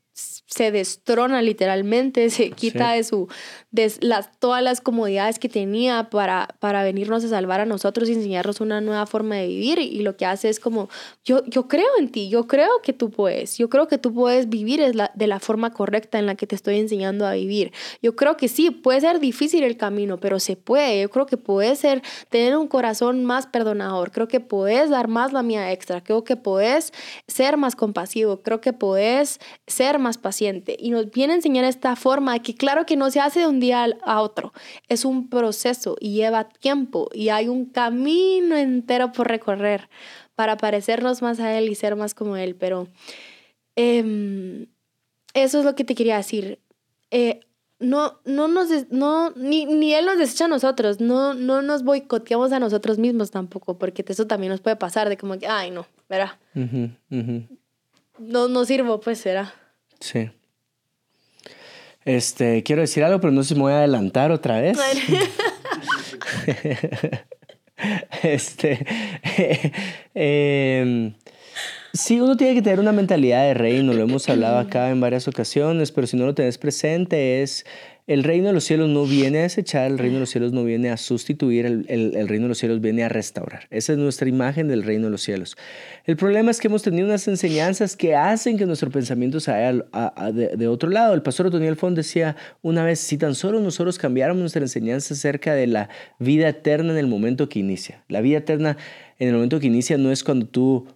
se 0.51 0.69
destrona 0.69 1.41
literalmente, 1.41 2.29
se 2.29 2.51
quita 2.51 2.91
de 2.91 3.03
su, 3.03 3.27
de 3.71 3.91
las, 4.01 4.37
todas 4.37 4.61
las 4.61 4.81
comodidades 4.81 5.39
que 5.39 5.49
tenía 5.49 6.09
para, 6.09 6.49
para 6.59 6.83
venirnos 6.83 7.23
a 7.23 7.29
salvar 7.29 7.61
a 7.61 7.65
nosotros 7.65 8.09
y 8.09 8.13
enseñarnos 8.13 8.59
una 8.59 8.81
nueva 8.81 9.05
forma 9.05 9.37
de 9.37 9.47
vivir. 9.47 9.79
Y, 9.79 10.01
lo 10.01 10.17
que 10.17 10.25
hace 10.25 10.49
es 10.49 10.59
como, 10.59 10.89
yo, 11.23 11.45
yo 11.45 11.67
creo 11.67 11.87
en 11.99 12.09
ti, 12.09 12.27
yo 12.27 12.47
creo 12.47 12.81
que 12.83 12.91
tú 12.91 13.11
puedes, 13.11 13.57
yo 13.59 13.69
creo 13.69 13.87
que 13.87 13.99
tú 13.99 14.13
puedes 14.13 14.49
vivir 14.49 14.81
es 14.81 14.95
la, 14.95 15.11
de 15.13 15.27
la 15.27 15.39
forma 15.39 15.71
correcta 15.73 16.17
en 16.17 16.25
la 16.25 16.33
que 16.33 16.47
te 16.47 16.55
estoy 16.55 16.79
enseñando 16.79 17.27
a 17.27 17.33
vivir. 17.33 17.71
Yo 18.01 18.15
creo 18.15 18.35
que 18.35 18.47
sí, 18.47 18.71
puede 18.71 18.99
ser 18.99 19.19
difícil 19.19 19.63
el 19.63 19.77
camino, 19.77 20.19
pero 20.19 20.39
se 20.39 20.55
puede. 20.55 21.03
Yo 21.03 21.09
creo 21.09 21.27
que 21.27 21.37
puedes 21.37 21.79
ser, 21.79 22.01
tener 22.29 22.57
un 22.57 22.67
corazón 22.67 23.23
más 23.23 23.45
perdonador, 23.45 24.11
creo 24.11 24.27
que 24.27 24.39
puedes 24.39 24.89
dar 24.89 25.07
más 25.07 25.31
la 25.31 25.43
mía 25.43 25.71
extra, 25.71 26.01
creo 26.01 26.23
que 26.23 26.35
puedes 26.35 26.91
ser 27.27 27.57
más 27.57 27.75
compasivo, 27.75 28.41
creo 28.41 28.59
que 28.59 28.73
puedes 28.73 29.39
ser 29.67 29.99
más 29.99 30.17
paciente. 30.17 30.40
Y 30.79 30.89
nos 30.89 31.11
viene 31.11 31.33
a 31.33 31.35
enseñar 31.35 31.65
esta 31.65 31.95
forma 31.95 32.39
que 32.39 32.55
claro 32.55 32.85
que 32.85 32.95
no 32.95 33.11
se 33.11 33.19
hace 33.19 33.41
de 33.41 33.47
un 33.47 33.59
día 33.59 33.85
a 34.03 34.21
otro. 34.21 34.53
Es 34.87 35.05
un 35.05 35.29
proceso 35.29 35.95
y 35.99 36.13
lleva 36.13 36.49
tiempo 36.49 37.09
y 37.13 37.29
hay 37.29 37.47
un 37.47 37.65
camino 37.65 38.55
entero 38.57 39.11
por 39.11 39.27
recorrer 39.27 39.87
para 40.35 40.57
parecernos 40.57 41.21
más 41.21 41.39
a 41.39 41.55
Él 41.57 41.69
y 41.69 41.75
ser 41.75 41.95
más 41.95 42.15
como 42.15 42.37
Él. 42.37 42.55
Pero 42.55 42.87
em, 43.75 44.65
eso 45.33 45.59
es 45.59 45.65
lo 45.65 45.75
que 45.75 45.83
te 45.83 45.93
quería 45.93 46.17
decir. 46.17 46.59
Eh, 47.11 47.41
no, 47.79 48.19
no 48.25 48.47
nos, 48.47 48.69
no, 48.89 49.31
ni, 49.35 49.65
ni, 49.65 49.93
Él 49.93 50.05
nos 50.05 50.17
desecha 50.17 50.45
a 50.45 50.47
nosotros, 50.47 50.99
no, 50.99 51.33
no 51.33 51.61
nos 51.61 51.83
boicoteamos 51.83 52.51
a 52.51 52.59
nosotros 52.59 52.99
mismos 52.99 53.31
tampoco, 53.31 53.77
porque 53.77 54.05
eso 54.07 54.27
también 54.27 54.51
nos 54.51 54.61
puede 54.61 54.75
pasar 54.75 55.09
de 55.09 55.17
como 55.17 55.37
que, 55.37 55.47
ay, 55.47 55.71
no, 55.71 55.87
verá. 56.07 56.39
No, 58.19 58.47
no 58.47 58.65
sirvo, 58.65 58.99
pues 58.99 59.19
será. 59.19 59.53
Sí. 60.01 60.29
Este, 62.03 62.63
quiero 62.63 62.81
decir 62.81 63.03
algo, 63.03 63.21
pero 63.21 63.31
no 63.31 63.43
sé 63.43 63.49
si 63.49 63.55
me 63.55 63.61
voy 63.61 63.73
a 63.73 63.77
adelantar 63.77 64.31
otra 64.31 64.59
vez. 64.59 64.77
este, 68.23 68.85
eh, 70.15 71.13
sí, 71.93 72.19
uno 72.19 72.35
tiene 72.35 72.55
que 72.55 72.63
tener 72.63 72.79
una 72.79 72.91
mentalidad 72.91 73.43
de 73.43 73.53
reino, 73.53 73.93
lo 73.93 74.01
hemos 74.01 74.27
hablado 74.29 74.57
acá 74.57 74.89
en 74.89 74.99
varias 74.99 75.27
ocasiones, 75.27 75.91
pero 75.91 76.07
si 76.07 76.17
no 76.17 76.25
lo 76.25 76.33
tenés 76.33 76.57
presente 76.57 77.43
es 77.43 77.65
el 78.07 78.23
reino 78.23 78.47
de 78.47 78.53
los 78.53 78.63
cielos 78.63 78.89
no 78.89 79.05
viene 79.05 79.39
a 79.39 79.41
desechar, 79.43 79.89
el 79.89 79.97
reino 79.97 80.15
de 80.15 80.19
los 80.21 80.29
cielos 80.29 80.51
no 80.51 80.63
viene 80.63 80.89
a 80.89 80.97
sustituir, 80.97 81.65
el, 81.65 81.85
el, 81.87 82.27
reino 82.27 82.45
de 82.45 82.49
los 82.49 82.57
cielos 82.57 82.81
viene 82.81 83.03
a 83.03 83.09
restaurar. 83.09 83.67
Esa 83.69 83.93
es 83.93 83.99
nuestra 83.99 84.27
imagen 84.27 84.67
del 84.67 84.83
reino 84.83 85.05
de 85.05 85.11
los 85.11 85.21
cielos. 85.21 85.55
El 86.05 86.17
problema 86.17 86.51
es 86.51 86.59
que 86.59 86.67
hemos 86.67 86.81
tenido 86.81 87.07
unas 87.07 87.27
enseñanzas 87.27 87.95
que 87.95 88.15
hacen 88.15 88.57
que 88.57 88.65
nuestro 88.65 88.89
pensamiento 88.89 89.39
se 89.39 89.51
vaya 89.51 89.85
de, 90.31 90.67
otro 90.67 90.89
lado. 90.89 91.13
El 91.13 91.21
pastor 91.21 91.47
Otoniel 91.47 91.75
Font 91.75 91.95
decía 91.95 92.35
una 92.61 92.83
vez, 92.83 92.99
si 92.99 93.17
tan 93.17 93.35
solo 93.35 93.59
nosotros 93.59 93.97
cambiáramos 93.97 94.41
nuestra 94.41 94.61
enseñanza 94.61 95.13
acerca 95.13 95.53
de 95.53 95.67
la 95.67 95.89
vida 96.19 96.49
eterna 96.49 96.91
en 96.93 96.97
el 96.97 97.07
momento 97.07 97.49
que 97.49 97.59
inicia. 97.59 98.03
La 98.07 98.21
vida 98.21 98.39
eterna 98.39 98.77
en 99.19 99.27
el 99.27 99.35
momento 99.35 99.59
que 99.59 99.67
inicia 99.67 99.97
no 99.97 100.11
es 100.11 100.23
cuando 100.23 100.47
tú 100.47 100.87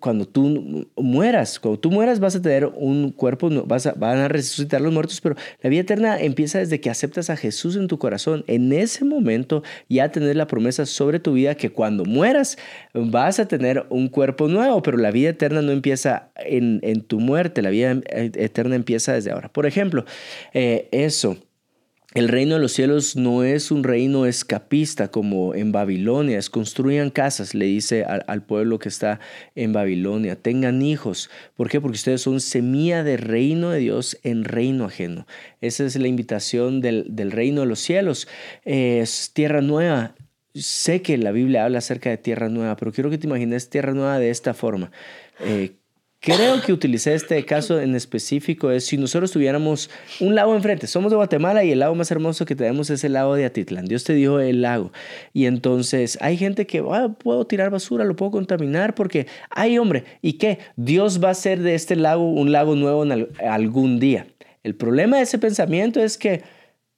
cuando 0.00 0.26
tú 0.26 0.86
mueras, 0.96 1.58
cuando 1.58 1.80
tú 1.80 1.90
mueras 1.90 2.20
vas 2.20 2.36
a 2.36 2.42
tener 2.42 2.66
un 2.66 3.10
cuerpo, 3.10 3.50
vas 3.66 3.86
a, 3.86 3.92
van 3.92 4.18
a 4.18 4.28
resucitar 4.28 4.80
los 4.80 4.92
muertos, 4.92 5.20
pero 5.20 5.36
la 5.60 5.70
vida 5.70 5.82
eterna 5.82 6.20
empieza 6.20 6.58
desde 6.58 6.80
que 6.80 6.90
aceptas 6.90 7.30
a 7.30 7.36
Jesús 7.36 7.76
en 7.76 7.88
tu 7.88 7.98
corazón. 7.98 8.44
En 8.46 8.72
ese 8.72 9.04
momento 9.04 9.62
ya 9.88 10.10
tener 10.10 10.36
la 10.36 10.46
promesa 10.46 10.86
sobre 10.86 11.20
tu 11.20 11.32
vida 11.32 11.54
que 11.54 11.70
cuando 11.70 12.04
mueras 12.04 12.58
vas 12.94 13.38
a 13.40 13.46
tener 13.46 13.86
un 13.90 14.08
cuerpo 14.08 14.48
nuevo, 14.48 14.82
pero 14.82 14.98
la 14.98 15.10
vida 15.10 15.30
eterna 15.30 15.62
no 15.62 15.72
empieza 15.72 16.30
en, 16.36 16.80
tu 17.02 17.20
muerte, 17.20 17.62
la 17.62 17.70
vida 17.70 18.00
eterna 18.06 18.76
empieza 18.76 19.12
desde 19.14 19.30
ahora. 19.30 19.48
Por 19.48 19.66
ejemplo, 19.66 20.04
eh, 20.52 20.88
eso 20.92 21.36
el 22.14 22.28
reino 22.28 22.56
de 22.56 22.60
los 22.60 22.72
cielos 22.72 23.16
no 23.16 23.42
es 23.42 23.70
un 23.70 23.84
reino 23.84 24.26
escapista 24.26 25.08
como 25.10 25.54
en 25.54 25.72
Babilonia. 25.72 26.38
Es 26.38 26.50
construyan 26.50 27.08
casas, 27.10 27.54
le 27.54 27.64
dice 27.64 28.04
al, 28.04 28.42
pueblo 28.42 28.78
que 28.78 28.90
está 28.90 29.18
en 29.54 29.72
Babilonia. 29.72 30.36
Tengan 30.36 30.82
hijos. 30.82 31.30
¿Por 31.56 31.70
qué? 31.70 31.80
Porque 31.80 31.96
ustedes 31.96 32.20
son 32.20 32.40
semilla 32.40 33.02
de 33.02 33.16
reino 33.16 33.70
de 33.70 33.78
Dios 33.78 34.18
en 34.22 34.44
reino 34.44 34.84
ajeno. 34.84 35.26
Esa 35.62 35.86
es 35.86 35.96
la 35.96 36.08
invitación 36.08 36.82
del, 36.82 37.30
reino 37.30 37.62
de 37.62 37.66
los 37.66 37.80
cielos. 37.80 38.28
Es 38.64 39.32
tierra 39.32 39.62
nueva. 39.62 40.14
Sé 40.54 41.00
que 41.00 41.16
la 41.16 41.32
Biblia 41.32 41.64
habla 41.64 41.78
acerca 41.78 42.10
de 42.10 42.18
tierra 42.18 42.50
nueva, 42.50 42.76
pero 42.76 42.92
quiero 42.92 43.08
que 43.08 43.16
te 43.16 43.26
imagines 43.26 43.70
tierra 43.70 43.94
nueva 43.94 44.18
de 44.18 44.28
esta 44.28 44.52
forma. 44.52 44.92
Eh, 45.40 45.76
Creo 46.24 46.62
que 46.62 46.72
utilicé 46.72 47.14
este 47.14 47.44
caso 47.44 47.80
en 47.80 47.96
específico 47.96 48.70
es 48.70 48.86
si 48.86 48.96
nosotros 48.96 49.32
tuviéramos 49.32 49.90
un 50.20 50.36
lago 50.36 50.54
enfrente, 50.54 50.86
somos 50.86 51.10
de 51.10 51.16
Guatemala 51.16 51.64
y 51.64 51.72
el 51.72 51.80
lago 51.80 51.96
más 51.96 52.12
hermoso 52.12 52.44
que 52.44 52.54
tenemos 52.54 52.90
es 52.90 53.02
el 53.02 53.14
lago 53.14 53.34
de 53.34 53.44
Atitlán. 53.44 53.86
Dios 53.86 54.04
te 54.04 54.14
dio 54.14 54.38
el 54.38 54.62
lago. 54.62 54.92
Y 55.32 55.46
entonces 55.46 56.16
hay 56.20 56.36
gente 56.36 56.64
que, 56.64 56.78
ah, 56.92 57.16
puedo 57.18 57.44
tirar 57.48 57.70
basura, 57.70 58.04
lo 58.04 58.14
puedo 58.14 58.30
contaminar 58.30 58.94
porque, 58.94 59.26
ay 59.50 59.78
hombre, 59.78 60.04
¿y 60.22 60.34
qué? 60.34 60.60
Dios 60.76 61.20
va 61.20 61.26
a 61.26 61.32
hacer 61.32 61.58
de 61.58 61.74
este 61.74 61.96
lago 61.96 62.32
un 62.32 62.52
lago 62.52 62.76
nuevo 62.76 63.04
algún 63.44 63.98
día. 63.98 64.28
El 64.62 64.76
problema 64.76 65.16
de 65.16 65.24
ese 65.24 65.38
pensamiento 65.38 66.00
es 66.00 66.18
que 66.18 66.44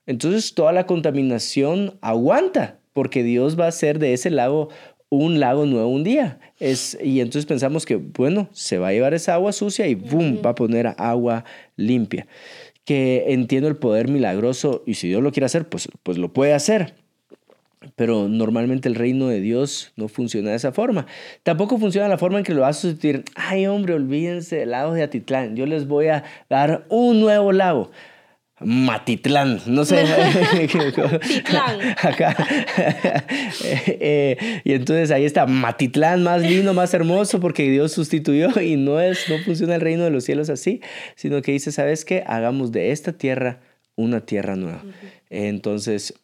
entonces 0.05 0.53
toda 0.55 0.75
la 0.75 0.85
contaminación 0.85 1.97
aguanta 2.03 2.79
porque 2.93 3.23
Dios 3.23 3.59
va 3.59 3.65
a 3.65 3.69
hacer 3.69 3.99
de 3.99 4.13
ese 4.13 4.29
lago 4.29 4.69
un 5.15 5.41
lago 5.41 5.67
nuevo 5.67 5.89
un 5.89 6.05
día. 6.05 6.39
Es, 6.59 6.99
y 7.03 7.21
entonces 7.21 7.47
pensamos 7.47 7.87
que, 7.87 7.97
bueno, 7.97 8.49
se 8.53 8.79
va 8.79 8.89
a 8.89 8.93
llevar 8.93 9.15
esa 9.15 9.35
agua 9.35 9.53
sucia 9.53 9.87
y 9.87 9.95
¡boom! 9.95 10.41
va 10.45 10.51
a 10.51 10.55
poner 10.55 10.95
agua 10.99 11.45
limpia. 11.77 12.27
Que 12.85 13.25
entiendo 13.29 13.69
el 13.69 13.77
poder 13.77 14.09
milagroso 14.09 14.83
y 14.87 14.95
si 14.95 15.09
Dios 15.09 15.23
lo 15.23 15.33
quiere 15.33 15.47
hacer, 15.47 15.69
pues, 15.69 15.89
pues 16.03 16.19
lo 16.19 16.33
puede 16.33 16.53
hacer. 16.53 16.95
Pero 17.97 18.29
normalmente 18.29 18.89
el 18.89 18.95
reino 18.95 19.29
de 19.29 19.41
Dios 19.41 19.93
no 19.97 20.09
funciona 20.09 20.51
de 20.51 20.57
esa 20.57 20.73
forma. 20.73 21.07
Tampoco 21.43 21.79
funciona 21.79 22.09
la 22.09 22.19
forma 22.19 22.39
en 22.39 22.45
que 22.45 22.55
lo 22.55 22.63
va 22.63 22.69
a 22.69 22.73
sustituir. 22.73 23.25
Ay, 23.35 23.67
hombre, 23.67 23.95
olvídense 23.95 24.57
del 24.57 24.71
lago 24.71 24.95
de 24.95 25.03
Atitlán. 25.03 25.57
Yo 25.57 25.67
les 25.67 25.87
voy 25.87 26.09
a 26.09 26.25
dar 26.49 26.87
un 26.89 27.21
nuevo 27.21 27.53
lago. 27.53 27.91
Matitlán, 28.61 29.61
no 29.67 29.85
sé. 29.85 30.05
Acá. 32.03 32.37
Eh, 33.87 34.37
y 34.65 34.73
entonces 34.73 35.11
ahí 35.11 35.25
está 35.25 35.47
Matitlán, 35.47 36.23
más 36.23 36.43
lindo, 36.43 36.75
más 36.75 36.93
hermoso, 36.95 37.41
porque 37.41 37.71
Dios 37.71 37.93
sustituyó 37.93 38.61
y 38.61 38.77
no 38.77 39.01
es, 39.01 39.29
no 39.29 39.39
funciona 39.39 39.75
el 39.75 39.81
reino 39.81 40.05
de 40.05 40.11
los 40.11 40.25
cielos 40.25 40.51
así, 40.51 40.81
sino 41.15 41.41
que 41.43 41.53
dice, 41.53 41.73
¿sabes 41.73 42.05
qué? 42.05 42.23
Hagamos 42.27 42.73
de 42.73 42.91
esta 42.91 43.13
tierra 43.13 43.61
una 43.97 44.21
tierra 44.21 44.57
nueva. 44.57 44.83
Entonces 45.31 46.15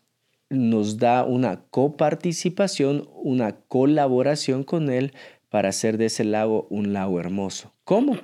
nos 0.49 0.99
da 0.99 1.25
una 1.25 1.63
coparticipación, 1.71 3.09
una 3.15 3.57
colaboración 3.69 4.65
con 4.65 4.91
Él 4.91 5.13
para 5.49 5.69
hacer 5.69 5.97
de 5.97 6.07
ese 6.07 6.25
lago 6.25 6.67
un 6.71 6.93
lago 6.93 7.21
hermoso. 7.21 7.73
¿Cómo? 7.85 8.19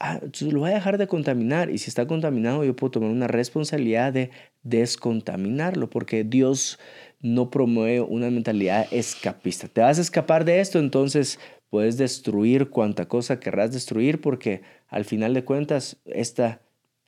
Ah, 0.00 0.20
lo 0.40 0.60
voy 0.60 0.70
a 0.70 0.74
dejar 0.74 0.98
de 0.98 1.06
contaminar 1.06 1.70
y 1.70 1.78
si 1.78 1.88
está 1.88 2.06
contaminado 2.06 2.64
yo 2.64 2.74
puedo 2.74 2.90
tomar 2.90 3.10
una 3.10 3.28
responsabilidad 3.28 4.12
de 4.12 4.30
descontaminarlo 4.62 5.88
porque 5.88 6.24
Dios 6.24 6.78
no 7.20 7.50
promueve 7.50 8.00
una 8.00 8.30
mentalidad 8.30 8.86
escapista. 8.90 9.68
Te 9.68 9.82
vas 9.82 9.98
a 9.98 10.02
escapar 10.02 10.44
de 10.44 10.60
esto, 10.60 10.78
entonces 10.78 11.38
puedes 11.68 11.96
destruir 11.98 12.70
cuanta 12.70 13.06
cosa 13.06 13.38
querrás 13.38 13.72
destruir 13.72 14.20
porque 14.20 14.62
al 14.88 15.04
final 15.04 15.34
de 15.34 15.44
cuentas 15.44 15.98
esta, 16.06 16.60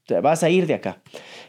te 0.07 0.20
vas 0.20 0.42
a 0.42 0.50
ir 0.50 0.66
de 0.66 0.74
acá. 0.74 1.02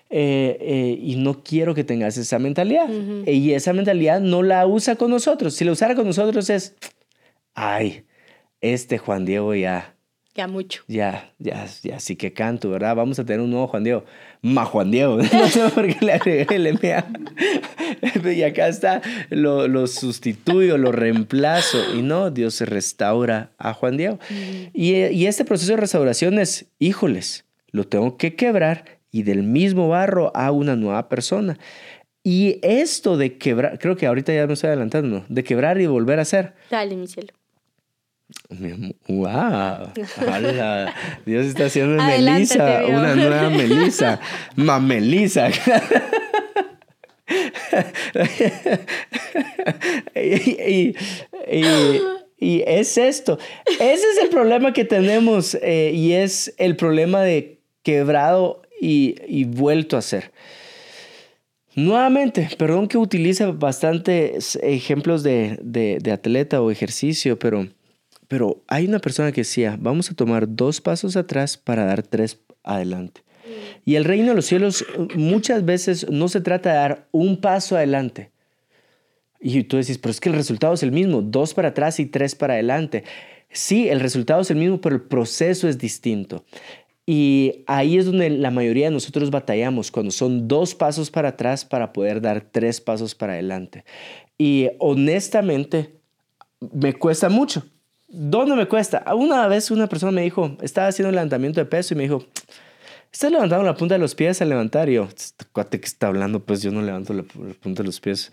Eh, 0.10 0.58
eh, 0.62 0.98
y 1.00 1.16
no 1.16 1.44
quiero 1.44 1.76
que 1.76 1.84
tengas 1.84 2.18
esa 2.18 2.40
mentalidad. 2.40 2.88
Y 3.26 3.52
esa 3.52 3.74
mentalidad 3.74 4.22
no 4.22 4.44
la 4.44 4.66
usa 4.66 4.96
con 4.96 5.12
nosotros. 5.12 5.56
Si 5.56 5.66
la 5.66 5.72
usara 5.72 5.96
con 5.96 6.06
nosotros 6.06 6.50
es, 6.50 6.76
ay, 7.54 8.06
este 8.62 8.98
Juan 8.98 9.26
Diego 9.26 9.54
ya 9.56 9.93
ya 10.36 10.48
mucho. 10.48 10.84
Ya, 10.88 11.32
ya, 11.38 11.68
ya 11.84 12.00
sí 12.00 12.16
que 12.16 12.34
canto, 12.34 12.70
¿verdad? 12.70 12.96
Vamos 12.96 13.20
a 13.20 13.26
tener 13.26 13.42
un 13.42 13.52
nuevo 13.52 13.68
Juan 13.68 13.84
Diego. 13.84 14.04
Ma 14.42 14.66
Juan 14.66 14.92
Diego. 14.92 15.18
No 15.34 15.48
sé 15.48 15.70
por 15.70 15.88
qué 15.88 16.04
le 16.04 16.14
agregué 16.14 16.56
el 16.56 16.74
MA. 16.74 17.06
Y 18.34 18.44
acá 18.44 18.68
está, 18.68 19.02
lo, 19.30 19.68
lo, 19.68 19.88
sustituyo, 19.88 20.78
lo 20.78 20.92
reemplazo. 20.92 21.78
Y 21.96 22.02
no, 22.02 22.32
Dios 22.32 22.56
se 22.56 22.66
restaura 22.66 23.52
a 23.58 23.74
Juan 23.74 23.98
Diego. 23.98 24.20
y, 24.74 24.96
y 24.96 25.28
este 25.28 25.46
proceso 25.46 25.74
de 25.74 25.78
restauración 25.78 26.40
es, 26.40 26.66
híjoles, 26.80 27.46
lo 27.72 27.86
tengo 27.86 28.18
que 28.18 28.36
quebrar 28.36 29.00
y 29.12 29.24
del 29.24 29.44
mismo 29.44 29.88
barro 29.88 30.32
a 30.36 30.52
una 30.52 30.76
nueva 30.76 31.08
persona. 31.10 31.58
Y 32.24 32.60
esto 32.62 33.18
de 33.18 33.38
quebrar, 33.38 33.78
creo 33.80 33.98
que 33.98 34.08
ahorita 34.08 34.34
ya 34.34 34.48
me 34.48 34.54
estoy 34.54 34.70
adelantando, 34.70 35.26
de 35.28 35.44
quebrar 35.44 35.80
y 35.82 35.88
volver 35.88 36.20
a 36.20 36.22
hacer. 36.24 36.54
Dale, 36.72 36.96
mi 36.96 37.08
cielo. 37.08 37.34
¡Wow! 39.08 39.92
Dios 41.26 41.48
está 41.48 41.66
haciendo 41.66 41.96
una 41.96 42.08
Melisa, 42.08 42.84
una 42.88 43.16
nueva 43.16 43.50
Melisa. 43.50 44.20
Mamelisa. 44.56 45.50
y, 50.16 50.96
y, 52.40 52.64
es 52.66 52.98
esto. 52.98 53.38
Ese 53.66 53.94
es 53.94 54.18
el 54.22 54.30
problema 54.30 54.74
que 54.74 54.86
tenemos 54.86 55.56
eh, 55.56 55.92
y 55.94 56.14
es 56.14 56.54
el 56.58 56.76
problema 56.76 57.22
de 57.22 57.60
quebrado 57.82 58.62
y, 58.80 59.16
y 59.28 59.46
vuelto 59.46 59.98
a 59.98 60.02
ser. 60.02 60.32
Nuevamente, 61.76 62.50
perdón 62.58 62.88
que 62.88 63.00
utilice 63.00 63.48
bastantes 63.48 64.60
ejemplos 64.62 65.24
de, 65.24 65.58
de, 65.62 65.98
de, 66.00 66.12
atleta 66.12 66.62
o 66.62 66.70
ejercicio, 66.70 67.40
pero, 67.40 67.68
pero 68.34 68.64
hay 68.68 68.88
una 68.88 68.98
persona 68.98 69.32
que 69.32 69.42
decía, 69.42 69.78
vamos 69.80 70.10
a 70.10 70.16
tomar 70.16 70.48
dos 70.56 70.82
pasos 70.82 71.16
atrás 71.16 71.56
para 71.56 71.86
dar 71.86 72.02
tres 72.02 72.40
adelante. 72.64 73.22
Y 73.86 73.94
el 73.94 74.06
reino 74.06 74.30
de 74.30 74.34
los 74.34 74.48
cielos 74.48 74.84
muchas 75.14 75.64
veces 75.66 76.10
no 76.10 76.28
se 76.28 76.42
trata 76.42 76.72
de 76.72 76.76
dar 76.78 77.08
un 77.12 77.40
paso 77.40 77.76
adelante. 77.76 78.32
Y 79.40 79.62
tú 79.66 79.78
decís, 79.78 80.00
pero 80.00 80.10
es 80.10 80.20
que 80.20 80.30
el 80.30 80.36
resultado 80.36 80.74
es 80.74 80.82
el 80.82 80.92
mismo, 80.92 81.22
dos 81.22 81.54
para 81.54 81.68
atrás 81.68 82.00
y 82.00 82.08
tres 82.08 82.34
para 82.34 82.56
adelante. 82.56 83.04
Sí, 83.52 83.88
el 83.88 84.00
resultado 84.00 84.42
es 84.42 84.50
el 84.50 84.58
mismo, 84.58 84.82
pero 84.82 84.96
el 84.96 85.04
proceso 85.04 85.70
es 85.70 85.78
distinto. 85.78 86.44
Y 87.06 87.64
ahí 87.68 88.00
es 88.00 88.08
donde 88.08 88.32
la 88.32 88.50
mayoría 88.50 88.88
de 88.88 88.96
nosotros 88.96 89.30
batallamos, 89.30 89.92
cuando 89.92 90.12
son 90.12 90.48
dos 90.48 90.74
pasos 90.74 91.12
para 91.12 91.30
atrás 91.30 91.66
para 91.66 91.94
poder 91.94 92.20
dar 92.20 92.42
tres 92.42 92.82
pasos 92.82 93.14
para 93.14 93.34
adelante. 93.34 93.86
Y 94.40 94.72
honestamente, 94.80 96.00
me 96.72 96.94
cuesta 96.94 97.30
mucho. 97.30 97.64
¿Dónde 98.16 98.56
me 98.56 98.68
cuesta? 98.68 99.04
Una 99.16 99.48
vez 99.48 99.72
una 99.72 99.88
persona 99.88 100.12
me 100.12 100.22
dijo, 100.22 100.56
estaba 100.62 100.86
haciendo 100.86 101.10
un 101.10 101.16
levantamiento 101.16 101.60
de 101.60 101.66
peso 101.66 101.96
y 101.96 101.98
me 101.98 102.04
dijo, 102.04 102.24
¿estás 103.12 103.32
levantando 103.32 103.66
la 103.66 103.74
punta 103.74 103.96
de 103.96 104.00
los 104.00 104.14
pies 104.14 104.40
al 104.40 104.50
levantar? 104.50 104.88
Y 104.88 104.94
yo, 104.94 105.06
este 105.06 105.46
cuate 105.52 105.82
está 105.84 106.08
hablando, 106.08 106.40
pues 106.40 106.62
yo 106.62 106.70
no 106.70 106.84
levanto 106.84 107.12
la, 107.12 107.24
punta 107.24 107.82
de 107.82 107.88
los 107.88 108.00
pies 108.00 108.32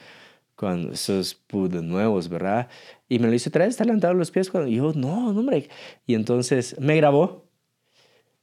cuando 0.55 0.93
esos 0.93 1.41
de 1.51 1.81
nuevos, 1.81 2.29
¿verdad? 2.29 2.69
Y 3.09 3.21
me 3.21 3.29
lo 3.29 3.33
hizo 3.33 3.49
otra 3.49 3.65
vez, 3.65 3.71
¿está 3.71 3.85
levantando 3.85 4.19
los 4.19 4.31
pies? 4.31 4.51
Cuando 4.51 4.69
y 4.69 4.77
yo, 4.77 4.93
no, 4.93 5.33
no, 5.33 5.41
hombre. 5.41 5.71
Y 6.07 6.13
entonces 6.13 6.79
me 6.79 6.97
grabó 6.97 7.47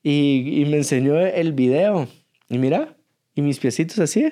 y, 0.02 0.66
me 0.68 0.78
enseñó 0.78 1.20
el 1.20 1.54
video. 1.54 2.08
Y 2.50 2.58
mira, 2.58 2.98
y 3.36 3.44
mis 3.44 3.60
piecitos 3.60 4.00
así, 4.00 4.28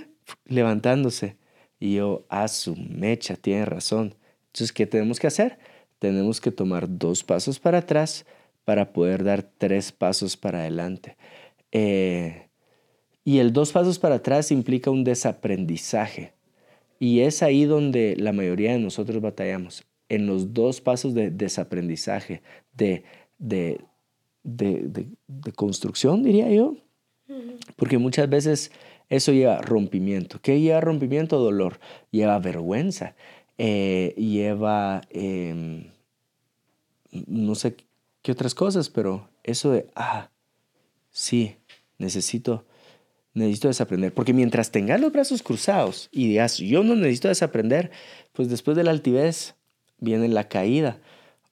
levantándose. 0.46 1.38
Y 1.80 1.94
yo, 1.98 2.26
a 2.30 2.48
su 2.48 2.76
mecha, 2.76 3.36
tiene 3.36 3.66
razón. 3.66 4.16
Entonces, 4.48 4.74
¿qué 4.74 4.88
tenemos 4.88 5.20
que 5.20 5.28
hacer? 5.28 5.60
Tenemos 6.00 6.42
que 6.42 6.52
tomar 6.52 6.88
dos 6.88 7.24
pasos 7.24 7.60
para 7.60 7.80
atrás 7.80 8.26
para 8.64 8.94
poder 8.94 9.24
dar 9.24 9.44
tres 9.44 9.92
pasos 9.92 10.36
para 10.38 10.60
adelante. 10.60 11.18
Eh, 11.72 12.50
y 13.24 13.40
el 13.40 13.54
dos 13.54 13.72
pasos 13.72 14.00
para 14.00 14.16
atrás 14.16 14.52
implica 14.52 14.92
un 14.92 15.04
desaprendizaje. 15.04 16.34
Y 17.00 17.22
es 17.22 17.44
ahí 17.44 17.66
donde 17.66 18.16
la 18.18 18.34
mayoría 18.34 18.72
de 18.72 18.80
nosotros 18.80 19.22
batallamos, 19.22 19.86
en 20.10 20.28
los 20.28 20.54
dos 20.54 20.82
pasos 20.82 21.14
de 21.14 21.30
desaprendizaje, 21.32 22.42
de, 22.74 23.04
de 23.38 23.80
de, 24.46 25.52
construcción, 25.56 26.24
diría 26.24 26.50
yo. 26.50 26.76
Porque 27.76 27.98
muchas 27.98 28.30
veces 28.30 28.72
eso 29.10 29.32
lleva 29.32 29.62
rompimiento. 29.62 30.40
¿Qué 30.42 30.62
lleva 30.62 30.80
rompimiento? 30.80 31.40
Dolor. 31.40 31.80
Lleva 32.12 32.38
vergüenza. 32.40 33.16
Eh, 33.58 34.14
lleva, 34.18 35.02
em, 35.10 35.92
no 37.28 37.56
sé 37.56 37.76
qué 38.22 38.32
otras 38.32 38.54
cosas, 38.54 38.90
pero 38.90 39.30
eso 39.44 39.72
de, 39.72 39.88
ah, 39.96 40.30
sí, 41.12 41.56
necesito, 41.98 42.66
necesito 43.34 43.68
desaprender. 43.68 44.14
Porque 44.14 44.34
mientras 44.34 44.72
tengas 44.72 45.00
los 45.00 45.12
brazos 45.12 45.42
cruzados 45.42 46.10
y 46.12 46.30
digas, 46.30 46.58
yo 46.58 46.84
no 46.84 46.96
necesito 46.96 47.28
desaprender, 47.28 47.92
pues 48.34 48.50
después 48.50 48.76
de 48.76 48.84
la 48.84 48.92
altivez 48.92 49.56
viene 50.00 50.28
la 50.28 50.48
caída. 50.48 51.00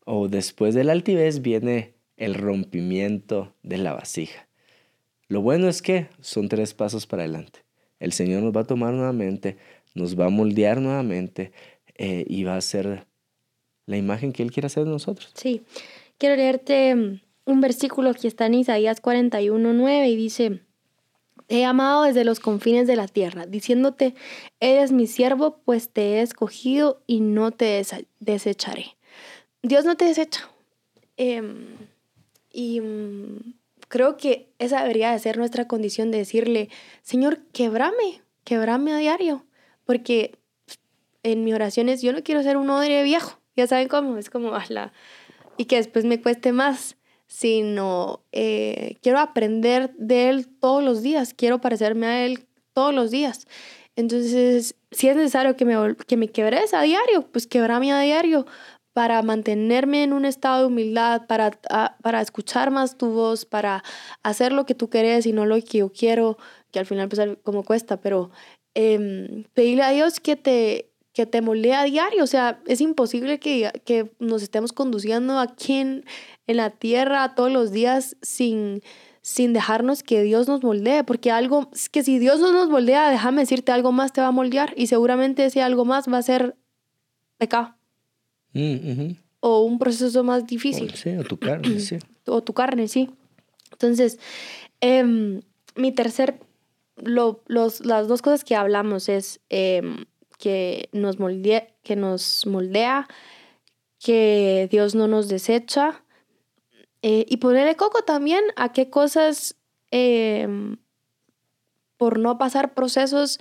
O 0.06 0.28
después 0.28 0.76
de 0.76 0.84
la 0.84 0.92
altivez 0.92 1.42
viene 1.42 1.94
el 2.18 2.36
rompimiento 2.36 3.54
de 3.64 3.78
la 3.78 3.94
vasija. 3.94 4.48
Lo 5.28 5.42
bueno 5.42 5.70
es 5.70 5.82
que 5.82 6.08
son 6.20 6.50
tres 6.50 6.74
pasos 6.74 7.08
para 7.08 7.24
adelante. 7.24 7.60
El 8.00 8.12
Señor 8.12 8.44
nos 8.44 8.56
va 8.56 8.62
a 8.62 8.68
tomar 8.68 8.94
nuevamente, 8.94 9.58
nos 9.96 10.20
va 10.20 10.26
a 10.26 10.30
moldear 10.30 10.82
nuevamente 10.82 11.54
eh, 11.96 12.26
y 12.28 12.44
va 12.44 12.56
a 12.56 12.62
ser 12.62 13.08
la 13.86 13.98
imagen 13.98 14.34
que 14.34 14.44
Él 14.44 14.52
quiere 14.52 14.68
hacer 14.68 14.84
de 14.84 14.90
nosotros. 14.90 15.32
Sí, 15.36 15.64
quiero 16.18 16.36
leerte 16.36 16.96
mm, 16.96 17.22
un 17.46 17.62
versículo 17.62 18.14
que 18.14 18.28
está 18.28 18.46
en 18.46 18.56
Isaías 18.56 19.02
41.9 19.02 20.08
y 20.08 20.16
dice, 20.16 20.62
he 21.50 21.66
amado 21.66 22.04
desde 22.04 22.24
los 22.24 22.40
confines 22.40 22.88
de 22.88 22.96
la 22.96 23.08
tierra, 23.08 23.46
diciéndote, 23.46 24.16
eres 24.60 24.92
mi 24.92 25.08
siervo, 25.08 25.60
pues 25.66 25.90
te 25.90 26.16
he 26.16 26.22
escogido 26.22 27.02
y 27.08 27.22
no 27.22 27.52
te 27.52 27.86
desecharé. 28.20 28.96
Dios 29.62 29.86
no 29.86 29.96
te 29.96 30.06
desecha. 30.06 30.50
Em, 31.18 31.68
y 32.52 32.82
mm, 32.82 33.54
creo 33.88 34.18
que 34.18 34.50
esa 34.60 34.82
debería 34.82 35.12
de 35.12 35.20
ser 35.20 35.38
nuestra 35.38 35.68
condición 35.68 36.12
de 36.12 36.20
decirle, 36.20 36.70
Señor, 37.02 37.40
quebrame, 37.54 38.22
quebrame 38.44 38.94
a 38.94 38.98
diario. 38.98 39.46
Porque 39.86 40.38
en 41.24 41.44
mis 41.44 41.54
oraciones 41.54 42.02
yo 42.02 42.14
no 42.14 42.24
quiero 42.24 42.44
ser 42.44 42.58
un 42.58 42.70
odre 42.70 43.04
viejo. 43.04 43.40
Ya 43.56 43.68
saben 43.68 43.88
cómo, 43.88 44.18
es 44.18 44.30
como 44.30 44.52
la... 44.70 44.94
Y 45.58 45.66
que 45.66 45.78
después 45.78 46.06
me 46.06 46.22
cueste 46.22 46.52
más, 46.52 46.98
sino 47.28 48.24
eh, 48.32 48.98
quiero 49.02 49.20
aprender 49.20 49.94
de 49.98 50.30
Él 50.30 50.48
todos 50.60 50.84
los 50.84 51.02
días, 51.02 51.34
quiero 51.34 51.62
parecerme 51.62 52.08
a 52.08 52.26
Él 52.26 52.48
todos 52.74 52.94
los 52.94 53.12
días. 53.12 53.48
Entonces, 53.96 54.76
si 54.92 55.08
es 55.08 55.16
necesario 55.16 55.56
que 55.56 55.66
me, 55.66 55.96
que 56.08 56.18
me 56.18 56.28
quebres 56.28 56.74
a 56.74 56.82
diario, 56.82 57.28
pues 57.32 57.46
quebrame 57.46 57.92
a 57.92 58.02
diario, 58.02 58.48
para 58.94 59.22
mantenerme 59.24 60.04
en 60.04 60.14
un 60.14 60.26
estado 60.26 60.60
de 60.60 60.66
humildad, 60.68 61.26
para, 61.28 61.52
para 62.02 62.22
escuchar 62.22 62.70
más 62.70 62.98
tu 62.98 63.10
voz, 63.10 63.46
para 63.46 63.84
hacer 64.22 64.52
lo 64.52 64.66
que 64.66 64.76
tú 64.76 64.90
quieres 64.90 65.26
y 65.26 65.34
no 65.34 65.46
lo 65.46 65.56
que 65.56 65.80
yo 65.80 65.92
quiero, 65.92 66.38
que 66.72 66.80
al 66.80 66.86
final 66.86 67.10
pues 67.10 67.38
como 67.44 67.64
cuesta, 67.64 68.00
pero 68.00 68.30
eh, 68.76 69.46
pedirle 69.54 69.84
a 69.84 69.90
Dios 69.90 70.20
que 70.20 70.36
te, 70.36 70.93
que 71.14 71.26
te 71.26 71.42
moldee 71.42 71.76
a 71.76 71.84
diario, 71.84 72.24
o 72.24 72.28
sea, 72.28 72.60
es 72.66 72.82
imposible 72.82 73.40
que, 73.40 73.72
que 73.86 74.12
nos 74.20 74.42
estemos 74.42 74.74
conduciendo 74.74 75.40
aquí 75.40 75.74
en, 75.74 76.06
en 76.48 76.58
la 76.58 76.72
tierra 76.72 77.36
todos 77.36 77.52
los 77.52 77.72
días 77.72 78.18
sin, 78.22 78.82
sin 79.22 79.54
dejarnos 79.54 80.02
que 80.02 80.24
Dios 80.24 80.48
nos 80.48 80.64
moldee, 80.64 81.04
porque 81.04 81.32
algo, 81.32 81.70
que 81.92 82.04
si 82.04 82.18
Dios 82.18 82.40
no 82.40 82.52
nos 82.52 82.70
moldea, 82.70 83.12
déjame 83.12 83.44
decirte, 83.44 83.72
algo 83.72 83.92
más 83.92 84.12
te 84.12 84.22
va 84.22 84.28
a 84.28 84.32
moldear 84.32 84.74
y 84.76 84.88
seguramente 84.88 85.46
ese 85.46 85.62
algo 85.62 85.86
más 85.86 86.12
va 86.12 86.18
a 86.18 86.24
ser 86.24 86.58
pecado. 87.38 87.76
Mm, 88.54 89.14
o 89.40 89.64
un 89.64 89.78
proceso 89.78 90.24
más 90.24 90.48
difícil. 90.48 90.94
sí, 90.96 91.16
o 91.16 91.24
tu 91.24 91.38
carne, 91.38 91.80
sí. 91.80 91.98
O 92.26 92.42
tu 92.42 92.54
carne, 92.54 92.88
sí. 92.88 93.10
Entonces, 93.72 94.20
em, 94.82 95.42
mi 95.76 95.92
tercer, 95.92 96.40
lo, 96.98 97.44
los, 97.48 97.86
las 97.86 98.08
dos 98.08 98.22
cosas 98.22 98.44
que 98.44 98.56
hablamos 98.56 99.10
es 99.10 99.42
em, 99.50 100.06
que, 100.44 100.90
nos 100.92 101.20
moldea, 101.20 101.70
que 101.84 101.96
nos 101.96 102.46
moldea, 102.46 103.08
que 103.98 104.68
Dios 104.70 104.94
no 104.94 105.08
nos 105.08 105.30
desecha, 105.30 106.04
eh, 107.02 107.26
y 107.30 107.38
ponerle 107.38 107.78
coco 107.78 108.02
también 108.02 108.44
a 108.58 108.74
qué 108.74 108.90
cosas, 108.90 109.56
em, 109.90 110.76
por 111.96 112.20
no 112.20 112.38
pasar 112.38 112.74
procesos 112.74 113.40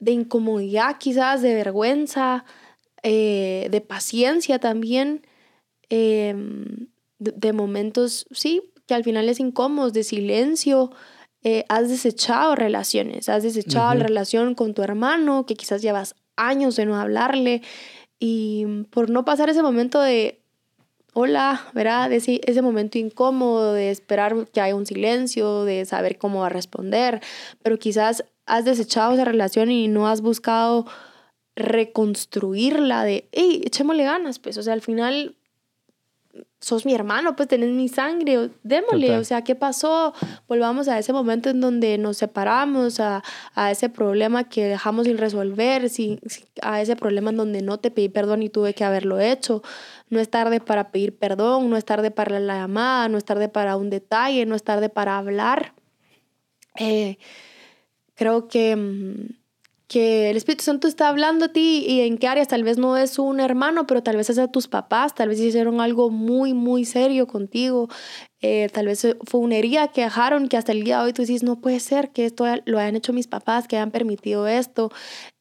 de 0.00 0.12
incomodidad, 0.12 0.98
quizás 0.98 1.40
de 1.40 1.54
vergüenza, 1.54 2.44
eh, 3.02 3.68
de 3.70 3.80
paciencia 3.80 4.58
también, 4.58 5.26
em, 5.88 6.88
de, 7.18 7.52
momentos, 7.54 8.26
sí, 8.32 8.70
que 8.86 8.92
al 8.94 9.04
final 9.04 9.30
es 9.30 9.40
incómodos, 9.40 9.94
de 9.94 10.04
silencio. 10.04 10.90
Eh, 11.44 11.64
has 11.68 11.88
desechado 11.88 12.54
relaciones, 12.54 13.28
has 13.28 13.42
desechado 13.42 13.94
la 13.94 14.04
relación 14.04 14.54
con 14.54 14.74
tu 14.74 14.82
hermano, 14.82 15.44
que 15.44 15.56
quizás 15.56 15.82
llevas 15.82 16.14
años 16.36 16.76
de 16.76 16.86
no 16.86 16.96
hablarle, 16.96 17.62
y 18.18 18.84
por 18.90 19.10
no 19.10 19.24
pasar 19.24 19.50
ese 19.50 19.62
momento 19.62 20.00
de, 20.00 20.40
hola, 21.12 21.66
¿verdad? 21.74 22.12
Ese, 22.12 22.40
ese 22.44 22.62
momento 22.62 22.98
incómodo 22.98 23.72
de 23.72 23.90
esperar 23.90 24.46
que 24.52 24.60
haya 24.60 24.76
un 24.76 24.86
silencio, 24.86 25.64
de 25.64 25.84
saber 25.84 26.18
cómo 26.18 26.40
va 26.40 26.46
a 26.46 26.50
responder, 26.50 27.20
pero 27.62 27.78
quizás 27.78 28.24
has 28.46 28.64
desechado 28.64 29.12
esa 29.12 29.24
relación 29.24 29.70
y 29.70 29.88
no 29.88 30.08
has 30.08 30.20
buscado 30.20 30.86
reconstruirla 31.56 33.04
de, 33.04 33.28
hey, 33.32 33.62
echémosle 33.64 34.04
ganas, 34.04 34.38
pues, 34.38 34.56
o 34.58 34.62
sea, 34.62 34.72
al 34.72 34.80
final 34.80 35.36
sos 36.62 36.86
mi 36.86 36.94
hermano, 36.94 37.34
pues 37.34 37.48
tenés 37.48 37.70
mi 37.70 37.88
sangre, 37.88 38.50
démosle, 38.62 39.18
o 39.18 39.24
sea, 39.24 39.42
¿qué 39.42 39.56
pasó? 39.56 40.14
Volvamos 40.46 40.86
a 40.86 40.96
ese 40.96 41.12
momento 41.12 41.50
en 41.50 41.60
donde 41.60 41.98
nos 41.98 42.16
separamos, 42.16 43.00
a, 43.00 43.24
a 43.54 43.72
ese 43.72 43.88
problema 43.88 44.48
que 44.48 44.64
dejamos 44.66 45.06
sin 45.06 45.18
resolver, 45.18 45.90
si, 45.90 46.20
a 46.62 46.80
ese 46.80 46.94
problema 46.94 47.30
en 47.30 47.36
donde 47.36 47.62
no 47.62 47.80
te 47.80 47.90
pedí 47.90 48.08
perdón 48.08 48.44
y 48.44 48.48
tuve 48.48 48.74
que 48.74 48.84
haberlo 48.84 49.18
hecho. 49.18 49.62
No 50.08 50.20
es 50.20 50.28
tarde 50.28 50.60
para 50.60 50.92
pedir 50.92 51.18
perdón, 51.18 51.68
no 51.68 51.76
es 51.76 51.84
tarde 51.84 52.12
para 52.12 52.38
la 52.38 52.54
llamada, 52.54 53.08
no 53.08 53.18
es 53.18 53.24
tarde 53.24 53.48
para 53.48 53.76
un 53.76 53.90
detalle, 53.90 54.46
no 54.46 54.54
es 54.54 54.62
tarde 54.62 54.88
para 54.88 55.18
hablar. 55.18 55.74
Eh, 56.78 57.18
creo 58.14 58.46
que 58.46 58.76
mm, 58.76 59.41
que 59.92 60.30
el 60.30 60.36
Espíritu 60.36 60.64
Santo 60.64 60.88
está 60.88 61.08
hablando 61.08 61.46
a 61.46 61.48
ti 61.52 61.84
y 61.86 62.00
en 62.00 62.16
qué 62.18 62.26
áreas 62.28 62.48
tal 62.48 62.64
vez 62.64 62.78
no 62.78 62.96
es 62.96 63.18
un 63.18 63.40
hermano, 63.40 63.86
pero 63.86 64.02
tal 64.02 64.16
vez 64.16 64.30
es 64.30 64.38
a 64.38 64.48
tus 64.48 64.66
papás, 64.68 65.14
tal 65.14 65.28
vez 65.28 65.38
hicieron 65.40 65.80
algo 65.80 66.10
muy, 66.10 66.54
muy 66.54 66.84
serio 66.84 67.26
contigo, 67.26 67.88
Eh, 68.44 68.68
tal 68.72 68.86
vez 68.86 69.06
fue 69.24 69.40
una 69.40 69.54
herida 69.56 69.88
que 69.92 70.02
dejaron 70.02 70.48
que 70.48 70.56
hasta 70.56 70.72
el 70.72 70.82
día 70.82 70.98
de 70.98 71.04
hoy 71.04 71.12
tú 71.12 71.22
dices, 71.22 71.44
no 71.44 71.60
puede 71.60 71.78
ser 71.78 72.10
que 72.10 72.24
esto 72.26 72.44
lo 72.64 72.78
hayan 72.80 72.96
hecho 72.96 73.12
mis 73.12 73.28
papás, 73.28 73.68
que 73.68 73.76
hayan 73.76 73.92
permitido 73.92 74.48
esto, 74.48 74.90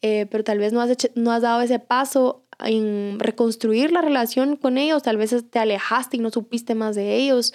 eh, 0.03 0.27
pero 0.29 0.43
tal 0.43 0.59
vez 0.59 0.71
no 0.71 0.81
has, 0.81 0.91
no 1.15 1.31
has 1.31 1.41
dado 1.41 1.61
ese 1.61 1.79
paso 1.79 2.45
en 2.59 3.17
reconstruir 3.19 3.91
la 3.91 4.01
relación 4.01 4.55
con 4.55 4.77
ellos, 4.77 5.01
tal 5.01 5.17
vez 5.17 5.33
te 5.49 5.59
alejaste 5.59 6.17
y 6.17 6.19
no 6.19 6.29
supiste 6.29 6.75
más 6.75 6.95
de 6.95 7.15
ellos. 7.15 7.53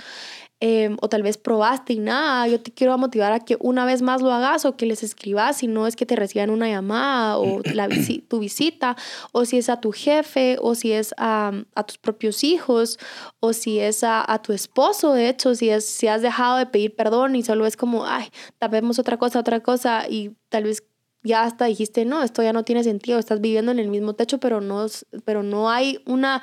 Em, 0.59 0.97
o 1.03 1.09
tal 1.11 1.23
vez 1.23 1.37
probaste 1.37 1.93
y 1.93 1.99
nada, 1.99 2.49
yo 2.49 2.59
te 2.59 2.73
quiero 2.73 2.97
motivar 2.97 3.31
a 3.33 3.41
que 3.41 3.59
una 3.61 3.85
vez 3.85 4.01
más 4.01 4.23
lo 4.23 4.33
hagas 4.33 4.65
o 4.65 4.75
que 4.75 4.87
les 4.87 5.03
escribas 5.03 5.59
si 5.59 5.67
no 5.67 5.87
es 5.87 5.97
que 5.97 6.07
te 6.07 6.17
reciban 6.17 6.49
una 6.49 6.67
llamada 6.67 7.37
o 7.37 7.61
la 7.75 7.89
tu 8.29 8.39
visita 8.39 8.97
o 9.33 9.45
si 9.45 9.59
es 9.59 9.69
a 9.69 9.83
tu 9.83 9.93
jefe 9.93 10.57
o 10.63 10.75
si 10.75 10.93
es 10.93 11.15
a, 11.19 11.53
a 11.75 11.85
tus 11.85 11.99
propios 11.99 12.43
hijos 12.43 12.99
o 13.39 13.53
si 13.53 13.81
es 13.81 14.03
a, 14.03 14.25
a, 14.33 14.41
tu 14.41 14.55
esposo, 14.55 15.13
de 15.13 15.29
hecho, 15.29 15.55
si, 15.55 15.69
es, 15.69 15.85
si 15.85 16.07
has 16.07 16.23
dejado 16.23 16.57
de 16.57 16.65
pedir 16.65 16.97
perdón 16.97 17.37
y 17.37 17.43
solo 17.43 17.67
es 17.67 17.77
como, 17.77 18.07
ay, 18.07 18.29
tapemos 18.59 18.99
otra 18.99 19.19
cosa, 19.19 19.41
otra 19.41 19.61
cosa 19.61 20.09
y 20.09 20.37
tal 20.49 20.65
vez 20.65 20.83
ya 21.23 21.43
hasta 21.43 21.67
dijiste, 21.67 22.05
no, 22.05 22.23
esto 22.23 22.43
ya 22.43 22.53
no 22.53 22.65
tiene 22.65 22.83
sentido, 22.83 23.19
estás 23.19 23.41
viviendo 23.41 23.73
en 23.73 23.79
el 23.79 23.89
mismo 23.89 24.15
techo, 24.15 24.39
pero 24.39 24.61
no, 24.61 24.87
pero 25.25 25.43
no 25.43 25.69
hay 25.69 26.01
una 26.07 26.41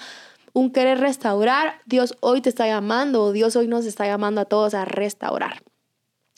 un 0.54 0.72
querer 0.72 1.00
restaurar, 1.00 1.82
Dios 1.86 2.16
hoy 2.22 2.42
te 2.42 2.50
está 2.50 2.68
llamando, 2.68 3.24
o 3.24 3.32
Dios 3.32 3.56
hoy 3.56 3.68
nos 3.68 3.86
está 3.86 4.06
llamando 4.06 4.42
a 4.42 4.46
todos 4.46 4.74
a 4.76 4.86
restaurar, 4.86 5.63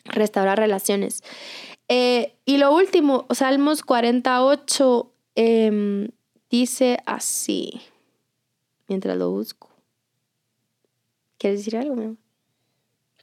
restaurar 0.06 0.58
relaciones. 0.58 1.22
Eh, 1.90 2.36
y 2.46 2.58
lo 2.58 2.74
último, 2.74 3.28
Salmos 3.32 3.84
48 3.84 5.12
em, 5.36 6.10
dice 6.50 7.00
así, 7.06 7.82
mientras 8.88 9.18
lo 9.18 9.32
busco. 9.32 9.70
¿Quieres 11.38 11.60
decir 11.60 11.78
algo, 11.78 11.96
mi 11.96 12.18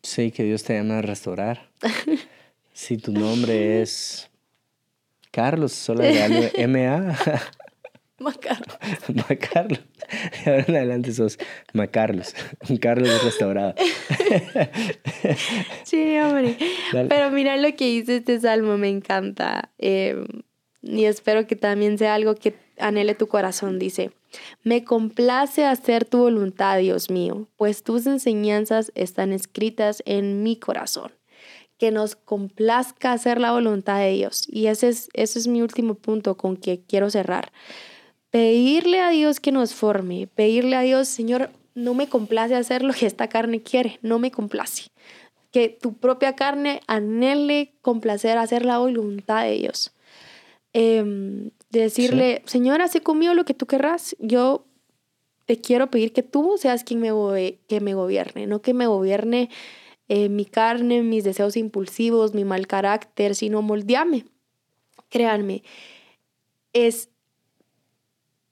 Sí, 0.02 0.31
que 0.31 0.44
Dios 0.44 0.62
te 0.62 0.74
llama 0.74 0.98
a 0.98 1.02
restaurar. 1.02 1.70
si 2.72 2.98
tu 2.98 3.12
nombre 3.12 3.81
es 3.81 4.28
Carlos, 5.31 5.72
solo 5.72 6.02
de 6.02 6.68
MA. 6.68 7.16
Macarlos. 8.22 8.78
Macarlos. 9.28 9.80
Ahora 10.46 10.64
en 10.68 10.76
adelante 10.76 11.12
sos 11.12 11.38
Macarlos. 11.72 12.35
Un 12.68 12.76
Carlos 12.78 13.22
restaurado. 13.24 13.74
sí, 15.85 16.16
hombre. 16.18 16.56
Pero 17.08 17.30
mira 17.30 17.56
lo 17.56 17.74
que 17.76 17.87
dice 17.87 18.16
este 18.16 18.40
salmo, 18.40 18.78
me 18.78 18.88
encanta. 18.88 19.70
Em, 19.78 20.26
y 20.82 21.04
espero 21.04 21.46
que 21.46 21.56
también 21.56 21.98
sea 21.98 22.14
algo 22.14 22.35
que 22.35 22.54
anhele 22.78 23.14
tu 23.14 23.28
corazón. 23.28 23.78
Dice, 23.78 24.11
me 24.62 24.85
complace 24.85 25.64
hacer 25.64 26.04
tu 26.04 26.18
voluntad, 26.18 26.78
Dios 26.78 27.11
mío, 27.11 27.48
pues 27.56 27.82
tus 27.82 28.06
enseñanzas 28.06 28.92
están 28.94 29.32
escritas 29.32 30.02
en 30.06 30.42
mi 30.42 30.58
corazón 30.58 31.12
que 31.78 31.90
nos 31.90 32.14
complazca 32.14 33.11
hacer 33.12 33.40
la 33.40 33.50
voluntad 33.50 33.98
de 33.98 34.12
Dios. 34.12 34.46
Y 34.48 34.68
ese 34.68 34.88
es, 34.88 35.08
ese 35.14 35.40
es 35.40 35.48
mi 35.48 35.62
último 35.62 35.96
punto 35.96 36.37
con 36.37 36.56
que 36.56 36.85
quiero 36.87 37.11
cerrar 37.11 37.50
pedirle 38.32 38.98
a 39.00 39.10
Dios 39.10 39.38
que 39.38 39.52
nos 39.52 39.74
forme, 39.74 40.26
pedirle 40.26 40.74
a 40.74 40.80
Dios, 40.80 41.06
Señor, 41.06 41.50
no 41.74 41.94
me 41.94 42.08
complace 42.08 42.56
hacer 42.56 42.82
lo 42.82 42.94
que 42.94 43.06
esta 43.06 43.28
carne 43.28 43.62
quiere, 43.62 43.98
no 44.02 44.18
me 44.18 44.32
complace. 44.32 44.88
Que 45.52 45.68
tu 45.68 45.92
propia 45.92 46.34
carne 46.34 46.80
anhele 46.86 47.74
complacer, 47.82 48.38
hacer 48.38 48.64
la 48.64 48.78
voluntad 48.78 49.44
de 49.44 49.52
Dios. 49.52 49.92
Em, 50.72 51.50
decirle, 51.70 52.42
Señor, 52.46 52.80
hace 52.80 53.02
conmigo 53.02 53.34
lo 53.34 53.44
que 53.44 53.52
tú 53.52 53.66
querrás. 53.66 54.16
Yo 54.18 54.64
te 55.44 55.60
quiero 55.60 55.90
pedir 55.90 56.14
que 56.14 56.22
tú 56.22 56.54
seas 56.56 56.84
quien 56.84 57.00
me, 57.00 57.10
que 57.68 57.80
me 57.80 57.92
gobierne, 57.92 58.46
no 58.46 58.62
que 58.62 58.72
me 58.72 58.86
gobierne 58.86 59.50
eh, 60.08 60.30
mi 60.30 60.46
carne, 60.46 61.02
mis 61.02 61.24
deseos 61.24 61.58
impulsivos, 61.58 62.32
mi 62.32 62.44
mal 62.44 62.66
carácter, 62.66 63.34
sino 63.34 63.60
moldeame. 63.60 64.24
Créanme, 65.10 65.62
es 66.72 67.10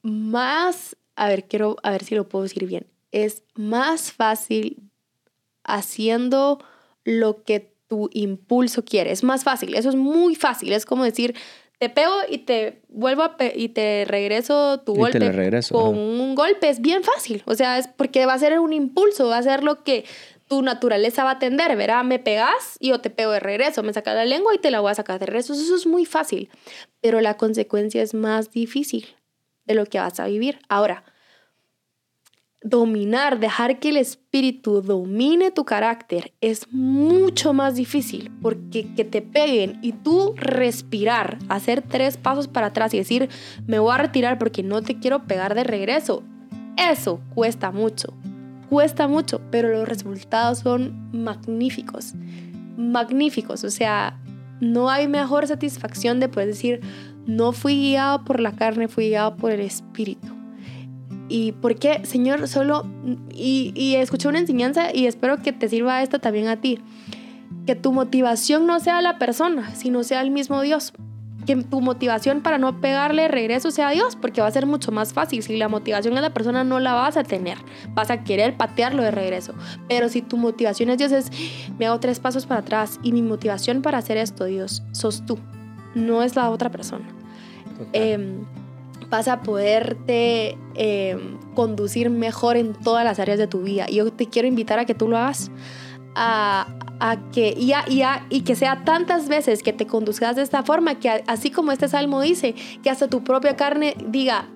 más, 0.03 0.97
a 1.17 1.29
ver, 1.29 1.45
quiero 1.45 1.77
a 1.83 1.91
ver 1.91 2.05
si 2.05 2.15
lo 2.15 2.29
puedo 2.29 2.45
decir 2.45 2.67
bien, 2.67 2.87
es 3.13 3.43
más 3.55 4.13
fácil 4.13 4.91
haciendo 5.65 6.59
lo 7.05 7.43
que 7.45 7.75
tu 7.89 8.09
impulso 8.13 8.85
quiere. 8.85 9.11
Es 9.11 9.25
más 9.25 9.45
fácil, 9.45 9.75
eso 9.75 9.89
es 9.89 9.97
muy 9.97 10.37
fácil. 10.37 10.73
Es 10.73 10.87
como 10.87 11.05
decir, 11.05 11.35
te 11.79 11.89
pego 11.89 12.13
y 12.29 12.39
te 12.39 12.83
vuelvo 12.89 13.23
a 13.23 13.37
y 13.55 13.71
te 13.71 14.05
regreso 14.07 14.81
tu 14.81 14.95
golpe 14.95 15.33
con 15.71 15.97
un 15.99 16.35
golpe. 16.35 16.69
Es 16.69 16.81
bien 16.81 17.03
fácil. 17.03 17.43
O 17.47 17.55
sea, 17.55 17.79
es 17.79 17.89
porque 17.89 18.27
va 18.27 18.35
a 18.35 18.39
ser 18.39 18.59
un 18.61 18.73
impulso, 18.73 19.29
va 19.29 19.39
a 19.39 19.43
ser 19.43 19.65
lo 19.65 19.83
que 19.83 20.05
tu 20.47 20.63
naturaleza 20.63 21.25
va 21.25 21.31
a 21.31 21.35
atender, 21.35 21.77
¿verdad? 21.77 22.05
Me 22.05 22.19
pegas 22.19 22.77
y 22.81 22.89
yo 22.89 23.01
te 23.01 23.11
pego 23.11 23.33
de 23.33 23.41
regreso, 23.41 23.83
me 23.83 23.93
sacas 23.93 24.15
la 24.15 24.25
lengua 24.25 24.55
y 24.55 24.59
te 24.59 24.71
la 24.71 24.81
voy 24.81 24.91
a 24.91 24.95
sacar 24.95 25.19
de 25.19 25.27
regreso. 25.27 25.53
Eso 25.53 25.75
es 25.75 25.87
muy 25.87 26.07
fácil, 26.07 26.49
pero 27.01 27.21
la 27.21 27.37
consecuencia 27.37 28.03
es 28.03 28.15
más 28.15 28.51
difícil 28.51 29.07
de 29.71 29.77
lo 29.77 29.87
que 29.87 30.01
vas 30.01 30.19
a 30.19 30.27
vivir. 30.27 30.59
Ahora, 30.69 31.05
dominar, 32.61 33.39
dejar 33.39 33.79
que 33.79 33.91
el 33.91 33.97
espíritu 33.97 34.83
domine 34.83 35.53
tu 35.53 35.65
carácter 35.65 36.33
es 36.41 36.67
mucho 36.73 37.53
más 37.53 37.77
difícil 37.77 38.33
porque 38.43 38.93
que 38.95 39.05
te 39.05 39.23
peguen 39.23 39.79
y 39.81 39.93
tú 39.93 40.35
respirar, 40.37 41.39
hacer 41.49 41.83
tres 41.83 42.17
pasos 42.17 42.49
para 42.49 42.67
atrás 42.67 42.93
y 42.93 42.99
decir, 42.99 43.29
me 43.67 43.79
voy 43.79 43.95
a 43.95 43.99
retirar 43.99 44.39
porque 44.39 44.63
no 44.65 44.83
te 44.83 44.99
quiero 44.99 45.27
pegar 45.27 45.55
de 45.55 45.65
regreso, 45.65 46.25
eso 46.77 47.21
cuesta 47.35 47.71
mucho, 47.71 48.13
cuesta 48.69 49.07
mucho, 49.07 49.41
pero 49.53 49.69
los 49.69 49.89
resultados 49.89 50.59
son 50.59 51.11
magníficos, 51.13 52.15
magníficos, 52.77 53.63
o 53.63 53.71
sea, 53.71 54.21
no 54.61 54.91
hay 54.91 55.09
mejor 55.09 55.47
satisfacción 55.47 56.21
de 56.21 56.29
poder 56.29 56.49
decir, 56.49 56.81
no 57.31 57.53
fui 57.53 57.77
guiado 57.77 58.25
por 58.25 58.41
la 58.41 58.53
carne, 58.53 58.89
fui 58.89 59.09
guiado 59.09 59.37
por 59.37 59.53
el 59.53 59.61
Espíritu. 59.61 60.29
¿Y 61.29 61.53
por 61.53 61.77
qué, 61.77 62.05
Señor? 62.05 62.49
Solo, 62.49 62.85
y, 63.33 63.95
escuché 63.95 64.27
una 64.29 64.41
enseñanza 64.41 64.93
y 64.93 65.07
espero 65.07 65.41
que 65.41 65.53
te 65.53 65.69
sirva 65.69 66.03
esto 66.03 66.19
también 66.19 66.49
a 66.49 66.61
ti. 66.61 66.81
Que 67.67 67.77
tu 67.77 67.93
motivación 67.93 68.67
no 68.67 68.81
sea 68.81 69.01
la 69.01 69.19
persona, 69.19 69.75
sino 69.77 70.03
sea 70.03 70.23
el 70.23 70.33
mismo 70.33 70.61
Dios. 70.63 70.93
Que 71.47 71.55
tu 71.55 71.81
motivación 71.81 72.41
para 72.41 72.59
no 72.59 72.81
pegarle 72.81 73.29
regreso 73.29 73.71
sea 73.71 73.91
Dios, 73.91 74.17
porque 74.17 74.41
va 74.41 74.49
a 74.49 74.51
ser 74.51 74.67
mucho 74.67 74.91
más 74.91 75.13
fácil. 75.13 75.45
Si 75.45 75.57
la 75.57 75.69
motivación 75.69 76.17
es 76.17 76.23
la 76.23 76.35
persona, 76.35 76.65
no 76.65 76.81
la 76.81 76.95
vas 76.95 77.17
a 77.17 77.23
tener. 77.23 77.59
Vas 77.91 78.11
a 78.11 78.25
querer 78.25 78.57
patearlo 78.57 79.05
de 79.05 79.13
regreso. 79.13 79.55
Pero 79.89 80.09
si 80.09 80.21
tu 80.21 80.37
motivación 80.37 80.91
es 80.91 80.99
Dios, 80.99 81.13
es 81.13 81.31
me 81.79 81.87
hago 81.87 82.01
tres 82.01 82.19
pasos 82.19 82.45
para 82.45 82.61
atrás 82.61 82.99
y 83.05 83.13
mi 83.13 83.23
motivación 83.23 83.83
para 83.83 83.99
hacer 83.99 84.17
esto, 84.17 84.47
Dios, 84.47 84.83
sos 84.91 85.25
tú 85.25 85.39
no 85.95 86.23
es 86.23 86.37
la 86.37 86.51
otra 86.51 86.71
persona. 86.71 87.07
Em, 87.93 88.45
vas 89.11 89.29
a 89.29 89.43
poderte 89.43 90.57
em, 90.75 91.39
conducir 91.55 92.11
mejor 92.11 92.57
en 92.57 92.73
todas 92.75 93.05
las 93.05 93.19
áreas 93.19 93.39
de 93.39 93.47
tu 93.47 93.63
vida. 93.63 93.87
Y 93.89 93.97
yo 93.97 94.13
te 94.13 94.27
quiero 94.27 94.47
invitar 94.47 94.79
a 94.79 94.85
que 94.85 94.95
tú 94.95 95.09
lo 95.09 95.19
hagas. 95.19 95.51
A, 96.15 96.67
que, 97.33 97.55
y, 97.57 97.73
y, 98.29 98.41
que 98.43 98.55
sea 98.55 98.85
tantas 98.85 99.29
veces 99.29 99.63
que 99.63 99.73
te 99.73 99.87
conduzcas 99.87 100.37
de 100.37 100.43
esta 100.43 100.63
forma, 100.63 100.97
que 100.97 101.25
así 101.27 101.51
como 101.51 101.73
este 101.73 101.89
salmo 101.89 102.21
dice, 102.21 102.55
que 102.83 102.91
hasta 102.91 103.09
tu 103.09 103.25
propia 103.25 103.57
carne 103.57 103.95
diga, 104.09 104.47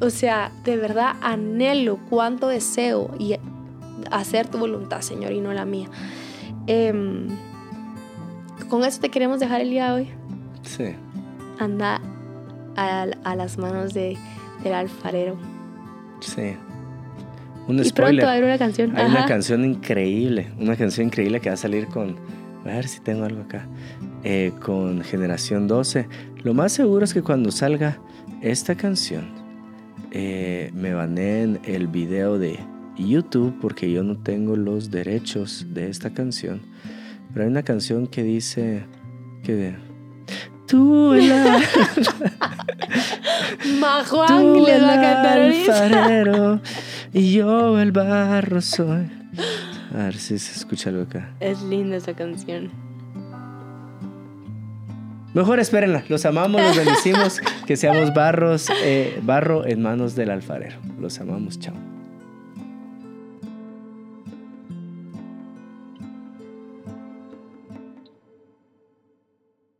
o 0.00 0.08
sea, 0.08 0.52
de 0.64 0.78
verdad 0.78 1.16
anhelo 1.20 1.98
cuánto 2.08 2.48
deseo 2.48 3.10
y 3.18 3.36
hacer 4.10 4.48
tu 4.48 4.56
voluntad, 4.56 5.02
Señor, 5.02 5.32
y 5.32 5.40
no 5.40 5.52
la 5.52 5.66
mía. 5.66 5.88
Em, 6.66 7.28
con 8.70 8.82
eso 8.84 9.00
te 9.00 9.10
queremos 9.10 9.38
dejar 9.38 9.60
el 9.60 9.68
día 9.68 9.86
de 9.86 9.92
hoy. 9.92 10.08
Sí. 10.62 10.94
Anda 11.58 12.00
a, 12.76 13.34
las 13.36 13.58
manos 13.58 13.94
de, 13.94 14.16
del 14.62 14.74
alfarero. 14.74 15.36
Sí. 16.20 16.56
Un 17.68 17.84
y 17.84 17.90
pronto 17.90 18.28
hay 18.28 18.42
una 18.42 18.58
canción. 18.58 18.96
Hay 18.96 19.10
una 19.10 19.26
canción 19.26 19.64
increíble, 19.64 20.52
una 20.58 20.76
canción 20.76 21.08
increíble 21.08 21.40
que 21.40 21.48
va 21.48 21.54
a 21.54 21.58
salir 21.58 21.88
con, 21.88 22.16
a 22.64 22.68
ver 22.68 22.86
si 22.86 23.00
tengo 23.00 23.24
algo 23.24 23.42
acá, 23.42 23.66
eh, 24.22 24.52
con 24.60 25.02
Generación 25.02 25.66
12. 25.66 26.08
Lo 26.44 26.54
más 26.54 26.72
seguro 26.72 27.04
es 27.04 27.12
que 27.12 27.22
cuando 27.22 27.50
salga 27.50 27.98
esta 28.40 28.76
canción, 28.76 29.24
eh, 30.12 30.70
me 30.74 30.94
baneen 30.94 31.58
el 31.64 31.88
video 31.88 32.38
de 32.38 32.58
YouTube 32.96 33.58
porque 33.60 33.90
yo 33.90 34.02
no 34.02 34.16
tengo 34.16 34.56
los 34.56 34.90
derechos 34.90 35.66
de 35.74 35.90
esta 35.90 36.10
canción. 36.10 36.60
Pero 37.32 37.44
hay 37.44 37.50
una 37.50 37.64
canción 37.64 38.06
que 38.06 38.22
dice 38.22 38.84
que 39.42 39.74
Tú 40.66 41.14
el 41.14 41.32
Majuan 43.78 44.62
le 44.64 44.80
va 44.80 44.92
a 44.94 45.00
cantar 45.00 45.40
alfarero 45.40 46.60
y 47.12 47.32
yo 47.32 47.78
el 47.80 47.92
barro 47.92 48.60
soy. 48.60 49.08
A 49.94 49.98
ver 50.04 50.16
si 50.16 50.38
se 50.38 50.52
escucha 50.56 50.90
algo 50.90 51.02
acá. 51.02 51.30
Es 51.40 51.62
linda 51.62 51.96
esa 51.96 52.12
canción. 52.14 52.70
Mejor 55.34 55.60
espérenla. 55.60 56.02
Los 56.08 56.24
amamos, 56.26 56.60
los 56.62 56.76
bendecimos. 56.84 57.40
que 57.66 57.76
seamos 57.76 58.12
barros, 58.14 58.68
eh, 58.82 59.20
barro 59.22 59.66
en 59.66 59.82
manos 59.82 60.14
del 60.14 60.30
alfarero. 60.30 60.78
Los 60.98 61.20
amamos. 61.20 61.58
Chao. 61.58 61.74